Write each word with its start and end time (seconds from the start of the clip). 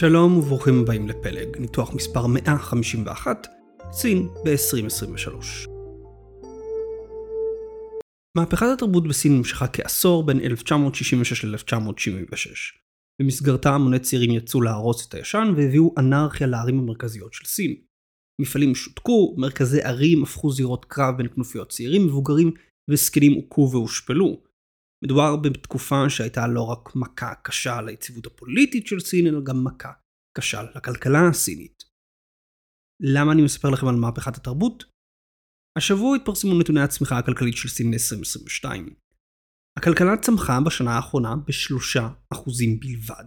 שלום 0.00 0.38
וברוכים 0.38 0.80
הבאים 0.80 1.08
לפלג, 1.08 1.56
ניתוח 1.58 1.94
מספר 1.94 2.26
151, 2.26 3.46
סין 3.92 4.28
ב-2023. 4.44 5.68
מהפכת 8.36 8.66
התרבות 8.72 9.08
בסין 9.08 9.36
נמשכה 9.36 9.66
כעשור 9.68 10.26
בין 10.26 10.40
1966 10.40 11.44
ל-1976. 11.44 12.78
במסגרתה 13.20 13.74
המוני 13.74 13.98
צעירים 13.98 14.30
יצאו 14.30 14.60
להרוס 14.60 15.08
את 15.08 15.14
הישן 15.14 15.52
והביאו 15.56 15.94
אנרכיה 15.98 16.46
לערים 16.46 16.78
המרכזיות 16.78 17.32
של 17.32 17.44
סין. 17.44 17.74
מפעלים 18.40 18.74
שותקו, 18.74 19.34
מרכזי 19.38 19.82
ערים 19.82 20.22
הפכו 20.22 20.52
זירות 20.52 20.84
קרב 20.84 21.14
בין 21.16 21.28
כנופיות 21.28 21.68
צעירים, 21.68 22.06
מבוגרים 22.06 22.50
וזקנים 22.90 23.32
הוכו 23.32 23.68
והושפלו. 23.72 24.47
מדובר 25.04 25.36
בתקופה 25.36 26.10
שהייתה 26.10 26.46
לא 26.46 26.62
רק 26.62 26.96
מכה 26.96 27.34
קשה 27.34 27.80
ליציבות 27.82 28.26
הפוליטית 28.26 28.86
של 28.86 29.00
סין, 29.00 29.26
אלא 29.26 29.40
גם 29.44 29.64
מכה 29.64 29.92
קשה 30.38 30.62
לכלכלה 30.62 31.28
הסינית. 31.30 31.84
למה 33.02 33.32
אני 33.32 33.42
מספר 33.42 33.70
לכם 33.70 33.88
על 33.88 33.94
מהפכת 33.94 34.36
התרבות? 34.36 34.84
השבוע 35.78 36.16
התפרסמו 36.16 36.58
נתוני 36.58 36.80
הצמיחה 36.80 37.18
הכלכלית 37.18 37.56
של 37.56 37.68
סין 37.68 37.90
ל-2022. 37.90 38.64
הכלכלה 39.78 40.16
צמחה 40.16 40.58
בשנה 40.66 40.90
האחרונה 40.96 41.36
ב-3% 41.36 42.36
בלבד. 42.80 43.24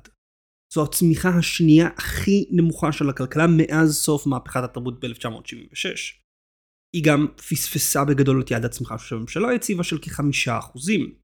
זו 0.73 0.83
הצמיחה 0.83 1.29
השנייה 1.29 1.87
הכי 1.97 2.49
נמוכה 2.51 2.91
של 2.91 3.09
הכלכלה 3.09 3.45
מאז 3.57 3.95
סוף 3.95 4.27
מהפכת 4.27 4.63
התרבות 4.63 4.99
ב-1976. 4.99 6.21
היא 6.95 7.03
גם 7.05 7.27
פספסה 7.35 8.05
בגדול 8.05 8.41
את 8.41 8.51
יעד 8.51 8.65
הצמיחה 8.65 8.97
של 8.97 9.15
הממשלה 9.15 9.55
הציבה 9.55 9.83
של 9.83 9.97
כחמישה 10.01 10.59
אחוזים. 10.59 11.20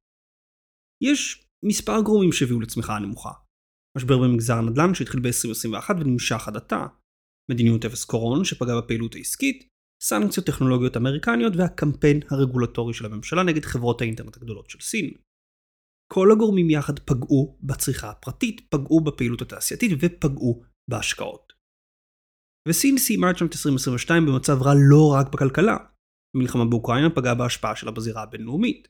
יש 1.03 1.47
מספר 1.65 2.01
גורמים 2.01 2.31
שהביאו 2.31 2.61
לצמיחה 2.61 2.95
הנמוכה. 2.95 3.31
משבר 3.97 4.17
במגזר 4.17 4.53
הנדל"ן 4.53 4.93
שהתחיל 4.93 5.19
ב-2021 5.19 5.91
ונמשך 5.99 6.47
עד 6.47 6.57
עתה, 6.57 6.87
מדיניות 7.51 7.85
אפס 7.85 8.05
קורון 8.05 8.45
שפגע 8.45 8.77
בפעילות 8.77 9.15
העסקית, 9.15 9.67
סנקציות 10.03 10.45
טכנולוגיות 10.45 10.97
אמריקניות 10.97 11.53
והקמפיין 11.57 12.19
הרגולטורי 12.29 12.93
של 12.93 13.05
הממשלה 13.05 13.43
נגד 13.43 13.65
חברות 13.65 14.01
האינטרנט 14.01 14.37
הגדולות 14.37 14.69
של 14.69 14.79
סין. 14.79 15.13
כל 16.13 16.31
הגורמים 16.31 16.69
יחד 16.69 16.99
פגעו 16.99 17.57
בצריכה 17.63 18.09
הפרטית, 18.09 18.61
פגעו 18.69 19.03
בפעילות 19.03 19.41
התעשייתית 19.41 19.91
ופגעו 19.99 20.63
בהשקעות. 20.89 21.53
וסין 22.67 22.97
סיימה 22.97 23.31
את 23.31 23.37
שנת 23.37 23.53
2022 23.53 24.25
במצב 24.25 24.61
רע 24.61 24.73
לא 24.89 25.13
רק 25.19 25.33
בכלכלה. 25.33 25.77
המלחמה 26.35 26.65
באוקראינה 26.65 27.09
פגעה 27.15 27.35
בהשפעה 27.35 27.75
שלה 27.75 27.91
בזירה 27.91 28.23
הבינלאומית. 28.23 28.87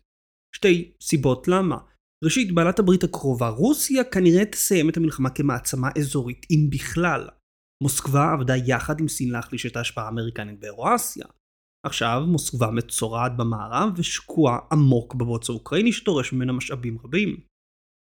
שתי 0.55 0.91
סיבות 1.01 1.47
למה. 1.47 1.77
ראשית, 2.23 2.55
בעלת 2.55 2.79
הברית 2.79 3.03
הקרובה, 3.03 3.49
רוסיה 3.49 4.03
כנראה 4.03 4.45
תסיים 4.45 4.89
את 4.89 4.97
המלחמה 4.97 5.29
כמעצמה 5.29 5.89
אזורית, 5.99 6.45
אם 6.51 6.69
בכלל. 6.69 7.27
מוסקבה 7.83 8.33
עבדה 8.33 8.53
יחד 8.55 8.99
עם 8.99 9.07
סין 9.07 9.29
להחליש 9.31 9.65
את 9.65 9.75
ההשפעה 9.75 10.05
האמריקנית 10.05 10.59
באירואסיה. 10.59 11.25
עכשיו 11.85 12.21
מוסקבה 12.27 12.71
מצורעת 12.71 13.37
במערב 13.37 13.89
ושקועה 13.95 14.59
עמוק 14.71 15.15
בבוץ 15.15 15.49
האוקראיני 15.49 15.91
שדורש 15.91 16.33
ממנה 16.33 16.53
משאבים 16.53 16.97
רבים. 17.03 17.37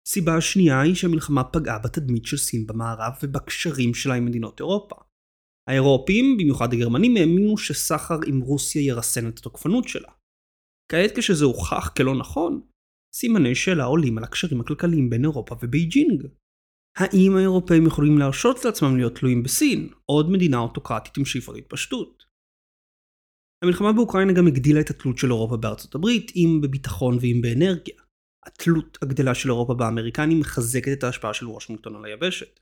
סיבה 0.08 0.40
שנייה 0.40 0.80
היא 0.80 0.94
שהמלחמה 0.94 1.44
פגעה 1.44 1.78
בתדמית 1.78 2.24
של 2.26 2.36
סין 2.36 2.66
במערב 2.66 3.12
ובקשרים 3.22 3.94
שלה 3.94 4.14
עם 4.14 4.24
מדינות 4.24 4.60
אירופה. 4.60 4.96
האירופים, 5.68 6.36
במיוחד 6.38 6.72
הגרמנים, 6.72 7.16
האמינו 7.16 7.58
שסחר 7.58 8.18
עם 8.26 8.40
רוסיה 8.40 8.82
ירסן 8.82 9.28
את 9.28 9.38
התוקפנות 9.38 9.88
שלה. 9.88 10.12
כעת 10.92 11.10
כשזה 11.16 11.44
הוכח 11.44 11.88
כלא 11.96 12.14
נכון, 12.18 12.60
סימני 13.14 13.54
שאלה 13.54 13.84
עולים 13.84 14.18
על 14.18 14.24
הקשרים 14.24 14.60
הכלכליים 14.60 15.10
בין 15.10 15.24
אירופה 15.24 15.56
ובייג'ינג. 15.62 16.26
האם 16.96 17.36
האירופאים 17.36 17.86
יכולים 17.86 18.18
להרשות 18.18 18.64
לעצמם 18.64 18.96
להיות 18.96 19.18
תלויים 19.18 19.42
בסין, 19.42 19.88
עוד 20.04 20.30
מדינה 20.30 20.58
אוטוקרטית 20.58 21.16
עם 21.16 21.24
שאיפות 21.24 21.56
התפשטות? 21.56 22.24
המלחמה 23.64 23.92
באוקראינה 23.92 24.32
גם 24.32 24.46
הגדילה 24.46 24.80
את 24.80 24.90
התלות 24.90 25.18
של 25.18 25.26
אירופה 25.26 25.56
בארצות 25.56 25.94
הברית, 25.94 26.32
אם 26.36 26.60
בביטחון 26.62 27.18
ואם 27.20 27.40
באנרגיה. 27.42 27.94
התלות 28.46 28.98
הגדלה 29.02 29.34
של 29.34 29.48
אירופה 29.48 29.74
באמריקנים 29.74 30.40
מחזקת 30.40 30.92
את 30.98 31.04
ההשפעה 31.04 31.34
של 31.34 31.46
וושינגטון 31.46 31.96
על 31.96 32.04
היבשת. 32.04 32.60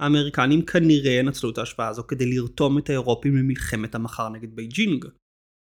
האמריקנים 0.00 0.66
כנראה 0.66 1.12
ינצלו 1.12 1.50
את 1.50 1.58
ההשפעה 1.58 1.88
הזו 1.88 2.06
כדי 2.06 2.26
לרתום 2.26 2.78
את 2.78 2.90
האירופים 2.90 3.36
למלחמת 3.36 3.94
המחר 3.94 4.28
נגד 4.28 4.56
בייג'ינג. 4.56 5.04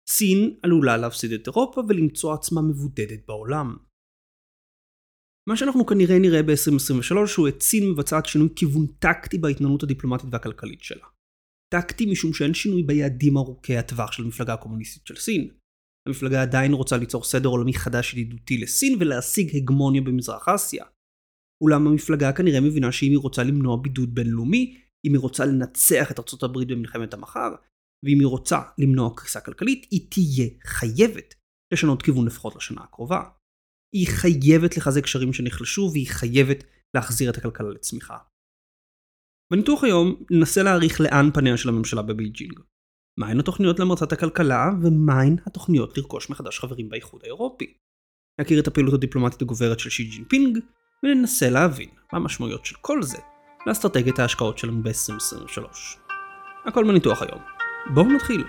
סין 0.09 0.55
עלולה 0.63 0.97
להפסיד 0.97 1.31
את 1.31 1.47
אירופה 1.47 1.81
ולמצוא 1.89 2.33
עצמה 2.33 2.61
מבודדת 2.61 3.19
בעולם. 3.27 3.75
מה 5.49 5.57
שאנחנו 5.57 5.85
כנראה 5.85 6.19
נראה 6.19 6.43
ב-2023 6.43 7.15
הוא 7.37 7.47
את 7.47 7.61
סין 7.61 7.91
מבצעת 7.91 8.25
שינוי 8.25 8.49
כיוון 8.55 8.85
טקטי 8.99 9.37
בהתנהלות 9.37 9.83
הדיפלומטית 9.83 10.27
והכלכלית 10.31 10.83
שלה. 10.83 11.05
טקטי 11.73 12.05
משום 12.05 12.33
שאין 12.33 12.53
שינוי 12.53 12.83
ביעדים 12.83 13.37
ארוכי 13.37 13.77
הטווח 13.77 14.11
של 14.11 14.23
המפלגה 14.23 14.53
הקומוניסטית 14.53 15.07
של 15.07 15.15
סין. 15.15 15.49
המפלגה 16.07 16.41
עדיין 16.41 16.73
רוצה 16.73 16.97
ליצור 16.97 17.23
סדר 17.23 17.49
עולמי 17.49 17.73
חדש 17.73 18.13
ידידותי 18.13 18.57
לסין 18.57 18.97
ולהשיג 18.99 19.55
הגמוניה 19.55 20.01
במזרח 20.01 20.47
אסיה. 20.47 20.85
אולם 21.63 21.87
המפלגה 21.87 22.33
כנראה 22.33 22.61
מבינה 22.61 22.91
שאם 22.91 23.09
היא 23.09 23.17
רוצה 23.17 23.43
למנוע 23.43 23.77
בידוד 23.81 24.15
בינלאומי, 24.15 24.77
אם 25.05 25.13
היא 25.13 25.19
רוצה 25.19 25.45
לנצח 25.45 26.11
את 26.11 26.19
ארצות 26.19 26.43
הברית 26.43 26.67
במלחמת 26.67 27.13
המחר, 27.13 27.49
ואם 28.05 28.19
היא 28.19 28.27
רוצה 28.27 28.61
למנוע 28.77 29.15
קריסה 29.15 29.39
כלכלית, 29.41 29.87
היא 29.91 30.07
תהיה 30.09 30.49
חייבת 30.63 31.35
לשנות 31.73 32.01
כיוון 32.01 32.25
לפחות 32.25 32.55
לשנה 32.55 32.81
הקרובה. 32.81 33.23
היא 33.93 34.07
חייבת 34.07 34.77
לחזק 34.77 35.03
קשרים 35.03 35.33
שנחלשו 35.33 35.89
והיא 35.93 36.07
חייבת 36.07 36.63
להחזיר 36.93 37.29
את 37.29 37.37
הכלכלה 37.37 37.69
לצמיחה. 37.69 38.17
בניתוח 39.53 39.83
היום 39.83 40.23
ננסה 40.31 40.63
להעריך 40.63 41.01
לאן 41.01 41.29
פניה 41.33 41.57
של 41.57 41.69
הממשלה 41.69 42.01
בבייג'ינג. 42.01 42.59
מהן 43.19 43.39
התוכניות 43.39 43.79
להמרצת 43.79 44.11
הכלכלה 44.11 44.69
ומהן 44.81 45.35
התוכניות 45.45 45.97
לרכוש 45.97 46.29
מחדש 46.29 46.59
חברים 46.59 46.89
באיחוד 46.89 47.21
האירופי. 47.23 47.73
נכיר 48.41 48.59
את 48.59 48.67
הפעילות 48.67 48.93
הדיפלומטית 48.93 49.41
הגוברת 49.41 49.79
של 49.79 49.89
שי 49.89 50.03
ג'ינפינג 50.03 50.59
וננסה 51.03 51.49
להבין 51.49 51.89
מה 52.13 52.19
המשמעויות 52.19 52.65
של 52.65 52.75
כל 52.81 53.03
זה 53.03 53.17
לאסטרטגיית 53.67 54.19
ההשקעות 54.19 54.57
שלנו 54.57 54.83
ב-2023. 54.83 55.61
הכל 56.65 56.83
בניתוח 56.83 57.21
היום. 57.21 57.41
בואו 57.93 58.05
נתחיל. 58.05 58.43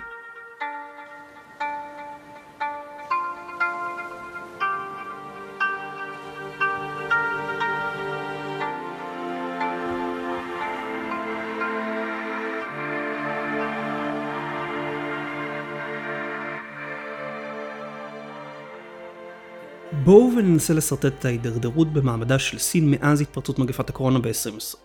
בואו 20.12 20.30
וננסה 20.36 20.74
לשרטט 20.74 21.04
את 21.18 21.24
ההידרדרות 21.24 21.92
במעמדה 21.92 22.38
של 22.38 22.58
סין 22.58 22.90
מאז 22.90 23.20
התפרצות 23.20 23.58
מגפת 23.58 23.90
הקורונה 23.90 24.18
ב-2020. 24.18 24.76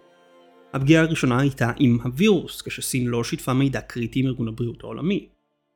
הפגיעה 0.73 1.03
הראשונה 1.03 1.39
הייתה 1.39 1.71
עם 1.79 1.97
הווירוס, 2.03 2.61
כשסין 2.61 3.07
לא 3.07 3.23
שיתפה 3.23 3.53
מידע 3.53 3.81
קריטי 3.81 4.19
עם 4.19 4.25
ארגון 4.25 4.47
הבריאות 4.47 4.83
העולמי. 4.83 5.29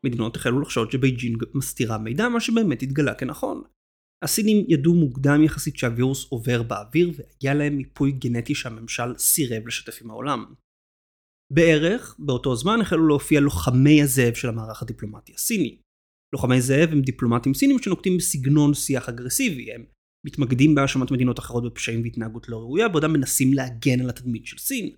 מדינות 0.06 0.36
החלו 0.36 0.60
לחשוד 0.60 0.92
שבייג'ינג 0.92 1.44
מסתירה 1.54 1.98
מידע, 1.98 2.30
מה 2.30 2.40
שבאמת 2.40 2.82
התגלה 2.82 3.14
כנכון. 3.14 3.64
הסינים 4.24 4.66
ידעו 4.68 4.94
מוקדם 4.94 5.44
יחסית 5.44 5.78
שהווירוס 5.78 6.32
עובר 6.32 6.64
באוויר 6.64 7.12
והיה 7.16 7.54
להם 7.54 7.78
מיפוי 7.78 8.12
גנטי 8.12 8.56
שהממשל 8.56 9.18
סירב 9.18 9.68
לשתף 9.68 10.00
עם 10.04 10.12
העולם. 10.12 10.46
בערך 11.54 12.16
באותו 12.20 12.56
זמן 12.56 12.82
החלו 12.82 13.08
להופיע 13.08 13.40
לוחמי 13.40 14.02
הזאב 14.02 14.34
של 14.34 14.50
המערך 14.50 14.82
הדיפלומטי 14.82 15.34
הסיני. 15.36 15.78
לוחמי 16.34 16.62
זאב 16.62 16.90
הם 16.92 17.02
דיפלומטים 17.02 17.54
סינים 17.54 17.80
שנוקטים 17.80 18.18
בסגנון 18.18 18.74
שיח 18.74 19.10
אגרסיבי, 19.10 19.74
הם 19.74 19.86
מתמקדים 20.26 20.76
בהאשמת 20.76 21.12
מדינות 21.12 21.40
אחרות 21.40 21.64
בפשעים 21.64 22.02
והתנהגות 22.02 22.50
לא 22.50 22.58
ראויה, 22.58 22.90
בעודם 22.90 23.14
מנסים 23.14 23.54
להגן 23.54 24.02
על 24.02 24.10
התדמית 24.10 24.46
של 24.46 24.58
סין. 24.58 24.96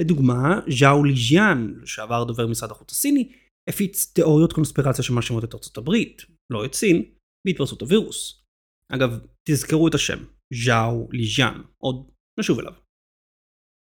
לדוגמה, 0.00 0.60
ז'או 0.80 1.04
ליז'יאן, 1.04 1.74
לשעבר 1.82 2.24
דובר 2.24 2.46
משרד 2.46 2.70
החוץ 2.70 2.92
הסיני, 2.92 3.32
הפיץ 3.68 4.12
תיאוריות 4.14 4.52
קונספירציה 4.52 5.04
שמאשימות 5.04 5.44
את 5.44 5.54
ארצות 5.54 5.78
הברית, 5.78 6.22
לא 6.52 6.64
את 6.64 6.74
סין, 6.74 7.02
בהתפרצות 7.46 7.82
הווירוס. 7.82 8.44
אגב, 8.92 9.10
תזכרו 9.48 9.88
את 9.88 9.94
השם, 9.94 10.18
ז'או 10.64 11.08
ליז'יאן, 11.12 11.62
עוד 11.78 12.10
נשוב 12.40 12.58
אליו. 12.58 12.72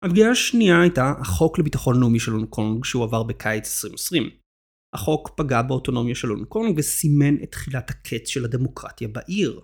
הפגיעה 0.05 0.31
השנייה 0.31 0.81
הייתה 0.81 1.13
החוק 1.21 1.59
לביטחון 1.59 1.99
לאומי 1.99 2.19
של 2.19 2.31
הונג 2.31 2.49
קונג 2.49 2.85
שהועבר 2.85 3.23
בקיץ 3.23 3.83
2020. 3.85 4.44
החוק 4.95 5.29
פגע 5.37 5.61
באוטונומיה 5.61 6.15
של 6.15 6.27
הונג 6.27 6.45
קונג 6.45 6.77
וסימן 6.77 7.43
את 7.43 7.51
תחילת 7.51 7.89
הקץ 7.89 8.27
של 8.27 8.45
הדמוקרטיה 8.45 9.07
בעיר. 9.07 9.61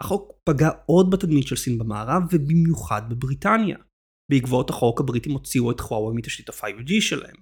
החוק 0.00 0.32
פגע 0.44 0.70
עוד 0.86 1.10
בתדמית 1.10 1.46
של 1.46 1.56
סין 1.56 1.78
במערב 1.78 2.22
ובמיוחד 2.32 3.02
בבריטניה. 3.10 3.78
בעקבות 4.30 4.70
החוק 4.70 5.00
הבריטים 5.00 5.32
הוציאו 5.32 5.70
את 5.70 5.80
חוואוי 5.80 6.16
מתשתית 6.16 6.48
ה-5G 6.48 7.00
שלהם. 7.00 7.36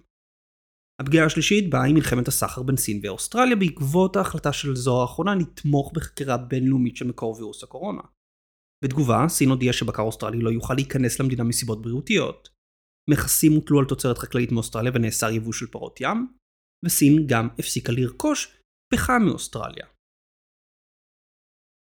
הפגיעה 1.00 1.26
השלישית 1.26 1.70
באה 1.70 1.84
עם 1.84 1.94
מלחמת 1.94 2.28
הסחר 2.28 2.62
בין 2.62 2.76
סין 2.76 3.00
ואוסטרליה 3.02 3.56
בעקבות 3.56 4.17
ההחלטה 4.17 4.52
של 4.52 4.76
זו 4.76 5.02
האחרונה 5.02 5.34
לתמוך 5.34 5.93
בחקירה 5.94 6.37
בינלאומית 6.37 6.96
של 6.96 7.06
מקור 7.06 7.37
וירוס 7.37 7.64
הקורונה. 7.64 8.02
בתגובה, 8.84 9.25
סין 9.29 9.49
הודיעה 9.49 9.72
שבקר 9.72 10.02
אוסטרלי 10.02 10.38
לא 10.40 10.50
יוכל 10.50 10.75
להיכנס 10.75 11.20
למדינה 11.20 11.44
מסיבות 11.44 11.82
בריאותיות. 11.82 12.49
מכסים 13.11 13.52
הוטלו 13.52 13.79
על 13.79 13.84
תוצרת 13.84 14.19
חקלאית 14.19 14.52
מאוסטרליה 14.52 14.93
ונאסר 14.94 15.31
יבוא 15.31 15.52
של 15.52 15.67
פרות 15.67 16.00
ים, 16.00 16.29
וסין 16.84 17.26
גם 17.26 17.49
הפסיקה 17.58 17.93
לרכוש 17.93 18.58
פחם 18.93 19.23
מאוסטרליה. 19.26 19.87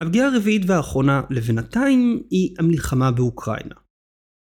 הפגיעה 0.02 0.28
הרביעית 0.28 0.62
והאחרונה 0.66 1.22
לבינתיים 1.30 2.22
היא 2.30 2.56
המלחמה 2.58 3.10
באוקראינה. 3.16 3.74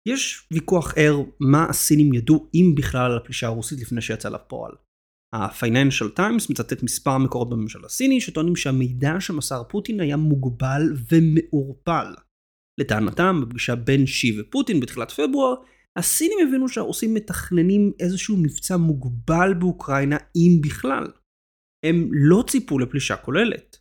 יש 0.08 0.48
ויכוח 0.54 0.94
ער 0.98 1.16
מה 1.40 1.66
הסינים 1.70 2.14
ידעו 2.14 2.50
אם 2.54 2.76
בכלל 2.78 3.12
על 3.12 3.18
הפלישה 3.18 3.48
הרוסית 3.48 3.82
לפני 3.82 4.02
שיצא 4.02 4.30
לפועל. 4.30 4.72
ה-Financial 5.36 6.18
Times 6.18 6.52
מצטט 6.52 6.84
מספר 6.84 7.18
מקורות 7.18 7.50
בממשל 7.50 7.86
הסיני 7.86 8.22
שטוענים 8.22 8.56
שהמידע 8.56 9.14
שמסר 9.20 9.64
פוטין 9.70 10.00
היה 10.00 10.18
מוגבל 10.18 10.82
ומעורפל. 11.12 12.16
לטענתם, 12.80 13.42
בפגישה 13.42 13.76
בין 13.76 14.06
שי 14.06 14.42
ופוטין 14.42 14.80
בתחילת 14.80 15.12
פברואר, 15.12 15.56
הסינים 16.00 16.38
הבינו 16.48 16.70
שהרוסים 16.70 17.14
מתכננים 17.14 17.92
איזשהו 18.00 18.38
מבצע 18.38 18.78
מוגבל 18.78 19.54
באוקראינה, 19.60 20.18
אם 20.36 20.62
בכלל. 20.64 21.08
הם 21.86 22.10
לא 22.12 22.44
ציפו 22.48 22.80
לפלישה 22.80 23.18
כוללת. 23.18 23.78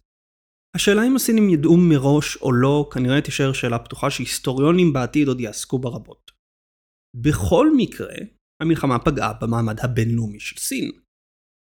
השאלה 0.76 1.06
אם 1.06 1.16
הסינים 1.16 1.50
ידעו 1.50 1.76
מראש 1.76 2.36
או 2.36 2.52
לא, 2.52 2.90
כנראה 2.92 3.20
תישאר 3.20 3.52
שאלה 3.52 3.78
פתוחה 3.78 4.10
שהיסטוריונים 4.10 4.92
בעתיד 4.92 5.28
עוד 5.28 5.40
יעסקו 5.40 5.78
בה 5.78 5.88
רבות. 5.88 6.30
בכל 7.16 7.76
מקרה, 7.76 8.14
המלחמה 8.62 8.98
פגעה 8.98 9.32
במעמד 9.40 9.80
הבינלאומי 9.80 10.40
של 10.40 10.56
סין. 10.56 10.90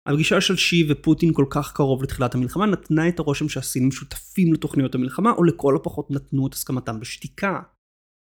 הפגישה 0.08 0.40
של 0.40 0.56
שי 0.56 0.92
ופוטין 0.92 1.30
כל 1.32 1.44
כך 1.50 1.72
קרוב 1.72 2.02
לתחילת 2.02 2.34
המלחמה 2.34 2.66
נתנה 2.66 3.08
את 3.08 3.18
הרושם 3.18 3.48
שהסינים 3.48 3.92
שותפים 3.92 4.52
לתוכניות 4.52 4.94
המלחמה, 4.94 5.30
או 5.30 5.44
לכל 5.44 5.76
הפחות 5.76 6.10
נתנו 6.10 6.46
את 6.46 6.54
הסכמתם 6.54 7.00
בשתיקה. 7.00 7.60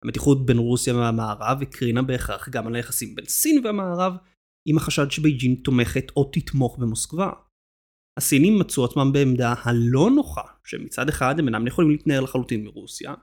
המתיחות 0.04 0.46
בין 0.46 0.58
רוסיה 0.58 0.96
והמערב 0.96 1.62
הקרינה 1.62 2.02
בהכרח 2.02 2.48
גם 2.48 2.66
על 2.66 2.74
היחסים 2.74 3.14
בין 3.14 3.24
סין 3.24 3.66
והמערב, 3.66 4.12
עם 4.68 4.76
החשד 4.76 5.10
שבייג'ין 5.10 5.54
תומכת 5.54 6.04
או 6.16 6.30
תתמוך 6.32 6.78
במוסקבה. 6.78 7.30
הסינים 8.18 8.58
מצאו 8.58 8.84
עצמם 8.84 9.12
בעמדה 9.12 9.54
הלא 9.62 10.10
נוחה, 10.10 10.42
שמצד 10.64 11.08
אחד 11.08 11.38
הם 11.38 11.46
אינם 11.46 11.66
יכולים 11.66 11.90
להתנער 11.90 12.20
לחלוטין 12.20 12.64
מרוסיה, 12.64 13.14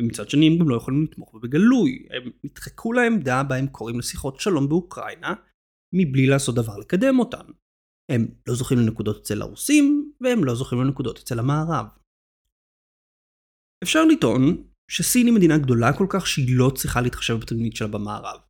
ומצד 0.00 0.30
שני 0.30 0.46
הם 0.46 0.58
גם 0.58 0.68
לא 0.68 0.76
יכולים 0.76 1.04
לתמוך 1.04 1.34
בה 1.34 1.40
בגלוי. 1.40 2.06
הם 2.10 2.30
נדחקו 2.44 2.92
לעמדה 2.92 3.42
בה 3.42 3.56
הם 3.56 3.66
קוראים 3.66 3.98
לשיחות 3.98 4.40
שלום 4.40 4.68
באוקראינה, 4.68 5.34
מבלי 5.94 6.26
לעשות 6.26 6.54
דבר 6.54 6.78
לקדם 6.78 7.18
אותן. 7.18 7.46
הם 8.10 8.28
לא 8.48 8.54
זוכים 8.54 8.78
לנקודות 8.78 9.16
אצל 9.16 9.42
הרוסים, 9.42 10.12
והם 10.20 10.44
לא 10.44 10.54
זוכים 10.54 10.78
לנקודות 10.78 11.18
אצל 11.18 11.38
המערב. 11.38 11.86
אפשר 13.82 14.04
לטעון 14.04 14.67
שסין 14.90 15.26
היא 15.26 15.34
מדינה 15.34 15.58
גדולה 15.58 15.92
כל 15.98 16.06
כך 16.08 16.26
שהיא 16.26 16.58
לא 16.58 16.70
צריכה 16.74 17.00
להתחשב 17.00 17.34
בתדמית 17.34 17.76
שלה 17.76 17.88
במערב. 17.88 18.40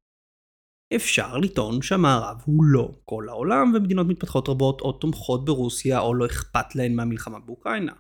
אפשר 0.96 1.37
לטעון 1.37 1.82
שהמערב 1.82 2.37
הוא 2.44 2.64
לא 2.64 3.00
כל 3.05 3.29
העולם, 3.29 3.73
ומדינות 3.75 4.06
מתפתחות 4.06 4.49
רבות 4.49 4.81
או 4.81 4.93
תומכות 4.93 5.44
ברוסיה 5.44 6.00
או 6.00 6.14
לא 6.14 6.26
אכפת 6.26 6.75
להן 6.75 6.96
מהמלחמה 6.96 7.38
באוקראינה. 7.38 7.93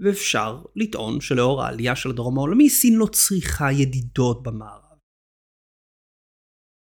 ואפשר 0.00 0.62
לטעון 0.76 1.20
שלאור 1.20 1.62
העלייה 1.62 1.96
של 1.96 2.10
הדרום 2.10 2.38
העולמי, 2.38 2.70
סין 2.70 2.94
לא 2.96 3.06
צריכה 3.06 3.72
ידידות 3.72 4.42
במערב. 4.42 4.98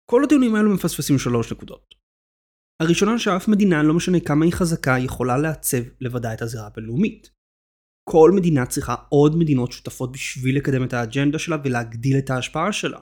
כל 0.10 0.24
הטיעונים 0.24 0.56
האלו 0.56 0.74
מפספסים 0.76 1.18
שלוש 1.20 1.52
נקודות. 1.54 1.96
הראשונה 2.82 3.20
שאף 3.20 3.48
מדינה, 3.48 3.84
לא 3.84 3.94
משנה 3.94 4.18
כמה 4.28 4.46
היא 4.46 4.54
חזקה, 4.54 4.96
יכולה 5.00 5.38
לעצב 5.38 5.84
לבדה 6.02 6.34
את 6.34 6.42
הזירה 6.42 6.68
הבינלאומית. 6.68 7.39
כל 8.12 8.32
מדינה 8.36 8.66
צריכה 8.66 8.96
עוד 9.10 9.36
מדינות 9.36 9.72
שותפות 9.72 10.12
בשביל 10.12 10.58
לקדם 10.58 10.84
את 10.84 10.94
האג'נדה 10.94 11.40
שלה 11.40 11.58
ולהגדיל 11.64 12.18
את 12.18 12.30
ההשפעה 12.30 12.74
שלה. 12.74 13.00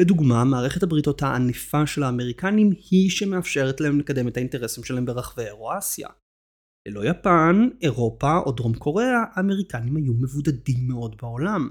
לדוגמה, 0.00 0.44
מערכת 0.44 0.82
הבריתות 0.82 1.22
הענפה 1.22 1.86
של 1.86 2.02
האמריקנים 2.02 2.70
היא 2.90 3.10
שמאפשרת 3.10 3.80
להם 3.80 3.98
לקדם 3.98 4.28
את 4.28 4.36
האינטרסים 4.36 4.84
שלהם 4.84 5.06
ברחבי 5.06 5.42
אירואסיה. 5.42 6.08
ללא 6.88 7.04
יפן, 7.04 7.68
אירופה 7.82 8.38
או 8.46 8.52
דרום 8.52 8.74
קוריאה, 8.74 9.24
האמריקנים 9.34 9.96
היו 9.96 10.12
מבודדים 10.14 10.88
מאוד 10.88 11.16
בעולם. 11.22 11.68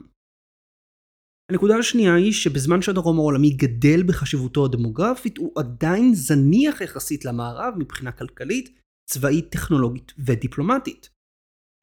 הנקודה 1.52 1.78
השנייה 1.78 2.16
היא 2.16 2.32
שבזמן 2.32 2.82
שהדרום 2.82 3.18
העולמי 3.20 3.50
גדל 3.50 4.04
בחשיבותו 4.08 4.66
הדמוגרפית, 4.66 5.38
הוא 5.38 5.52
עדיין 5.60 6.14
זניח 6.14 6.82
יחסית 6.82 7.26
למערב 7.26 7.74
מבחינה 7.78 8.12
כלכלית, 8.12 8.80
צבאית, 9.10 9.52
טכנולוגית 9.52 10.14
ודיפלומטית. 10.18 11.13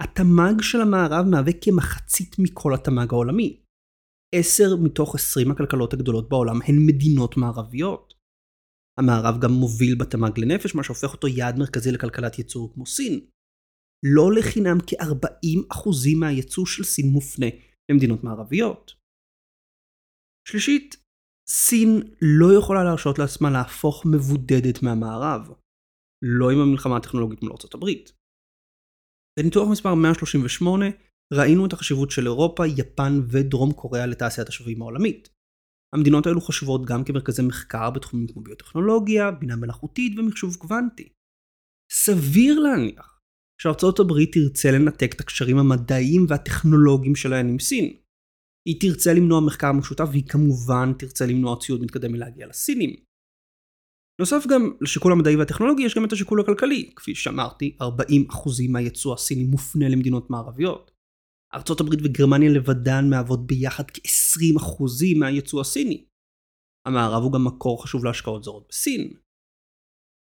התמ"ג 0.03 0.63
של 0.63 0.81
המערב 0.81 1.27
מהווה 1.31 1.53
כמחצית 1.63 2.37
מכל 2.39 2.75
התמ"ג 2.75 3.13
העולמי. 3.13 3.61
10 4.35 4.77
מתוך 4.85 5.15
20 5.15 5.51
הכלכלות 5.51 5.93
הגדולות 5.93 6.29
בעולם 6.29 6.57
הן 6.67 6.77
מדינות 6.87 7.37
מערביות. 7.37 8.15
המערב 9.01 9.41
גם 9.43 9.51
מוביל 9.51 9.95
בתמ"ג 10.01 10.41
לנפש, 10.41 10.75
מה 10.75 10.83
שהופך 10.85 11.13
אותו 11.13 11.29
יעד 11.29 11.59
מרכזי 11.59 11.93
לכלכלת 11.93 12.39
ייצור 12.39 12.75
כמו 12.75 12.87
סין. 12.87 13.21
לא 14.15 14.33
לחינם 14.33 14.79
כ-40% 14.87 16.19
מהייצוא 16.21 16.67
של 16.67 16.85
סין 16.85 17.07
מופנה 17.13 17.47
למדינות 17.91 18.25
מערביות. 18.25 18.93
שלישית, 20.49 20.97
סין 21.49 21.89
לא 22.23 22.59
יכולה 22.59 22.85
להרשות 22.85 23.19
לעצמה 23.19 23.51
להפוך 23.51 24.07
מבודדת 24.07 24.83
מהמערב. 24.83 25.49
לא 26.23 26.51
עם 26.51 26.59
המלחמה 26.59 26.97
הטכנולוגית 26.97 27.43
מול 27.43 27.53
ארצות 27.53 27.75
הברית. 27.75 28.20
בניתוח 29.39 29.69
מספר 29.69 29.95
138 29.95 30.87
ראינו 31.33 31.67
את 31.67 31.73
החשיבות 31.73 32.11
של 32.11 32.27
אירופה, 32.27 32.67
יפן 32.67 33.21
ודרום 33.29 33.73
קוריאה 33.73 34.07
לתעשיית 34.07 34.49
השבויים 34.49 34.83
העולמית. 34.83 35.29
המדינות 35.95 36.27
האלו 36.27 36.41
חשובות 36.41 36.87
גם 36.87 37.05
כמרכזי 37.05 37.43
מחקר 37.43 37.91
בתחומים 37.91 38.27
כמו 38.27 38.43
ביוטכנולוגיה, 38.43 39.31
בינה 39.31 39.57
מלאכותית 39.57 40.19
ומחשוב 40.19 40.57
קוונטי. 40.57 41.09
סביר 41.93 42.61
להניח 42.61 43.21
שארצות 43.63 44.01
הברית 44.01 44.33
תרצה 44.33 44.71
לנתק 44.71 45.15
את 45.15 45.21
הקשרים 45.21 45.59
המדעיים 45.59 46.27
והטכנולוגיים 46.29 47.17
שלהן 47.17 47.49
עם 47.49 47.59
סין. 47.59 47.97
היא 48.69 48.81
תרצה 48.81 49.13
למנוע 49.13 49.41
מחקר 49.41 49.73
משותף 49.73 50.05
והיא 50.11 50.29
כמובן 50.29 50.93
תרצה 50.99 51.27
למנוע 51.27 51.57
ציוד 51.61 51.83
מתקדם 51.83 52.13
מלהגיע 52.13 52.47
לסינים. 52.47 53.10
נוסף 54.21 54.47
גם 54.47 54.73
לשיקול 54.81 55.13
המדעי 55.13 55.37
והטכנולוגי 55.37 55.83
יש 55.83 55.95
גם 55.95 56.05
את 56.05 56.13
השיקול 56.13 56.41
הכלכלי. 56.41 56.93
כפי 56.97 57.15
שאמרתי, 57.15 57.77
40% 57.83 57.85
מהייצוא 58.69 59.15
הסיני 59.15 59.45
מופנה 59.45 59.89
למדינות 59.89 60.31
מערביות. 60.31 60.91
ארצות 61.55 61.81
הברית 61.81 62.01
וגרמניה 62.05 62.51
לבדן 62.51 63.11
מהוות 63.11 63.47
ביחד 63.47 63.85
כ-20% 63.91 65.19
מהייצוא 65.19 65.61
הסיני. 65.61 66.05
המערב 66.87 67.23
הוא 67.23 67.33
גם 67.33 67.45
מקור 67.45 67.83
חשוב 67.83 68.05
להשקעות 68.05 68.45
זרות 68.45 68.67
בסין. 68.69 69.15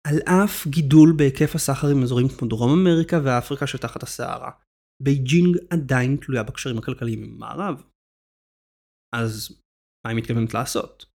על 0.07 0.19
אף 0.19 0.67
גידול 0.67 1.15
בהיקף 1.17 1.55
הסחר 1.55 1.89
עם 1.89 2.03
אזורים 2.03 2.27
כמו 2.29 2.49
דרום 2.49 2.71
אמריקה 2.71 3.17
ואפריקה 3.25 3.67
שתחת 3.67 4.03
הסהרה, 4.03 4.51
בייג'ינג 5.03 5.57
עדיין 5.71 6.17
תלויה 6.17 6.43
בקשרים 6.43 6.79
הכלכליים 6.79 7.23
עם 7.23 7.35
המערב. 7.35 7.83
אז 9.15 9.61
מה 10.05 10.11
היא 10.11 10.19
מתכוונת 10.19 10.55
לעשות? 10.55 11.08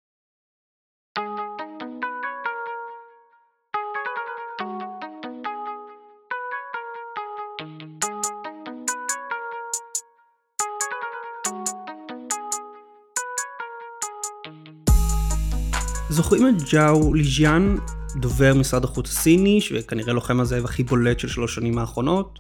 זוכרים 16.10 16.44
את 16.50 16.62
ג'או 16.72 17.14
ליז'אן, 17.14 17.76
דובר 18.22 18.54
משרד 18.60 18.84
החוץ 18.84 19.10
הסיני, 19.10 19.62
שכנראה 19.62 20.14
לוחם 20.14 20.40
הזאב 20.40 20.66
הכי 20.66 20.84
בולט 20.84 21.20
של 21.20 21.28
שלוש 21.28 21.56
שנים 21.56 21.78
האחרונות? 21.78 22.40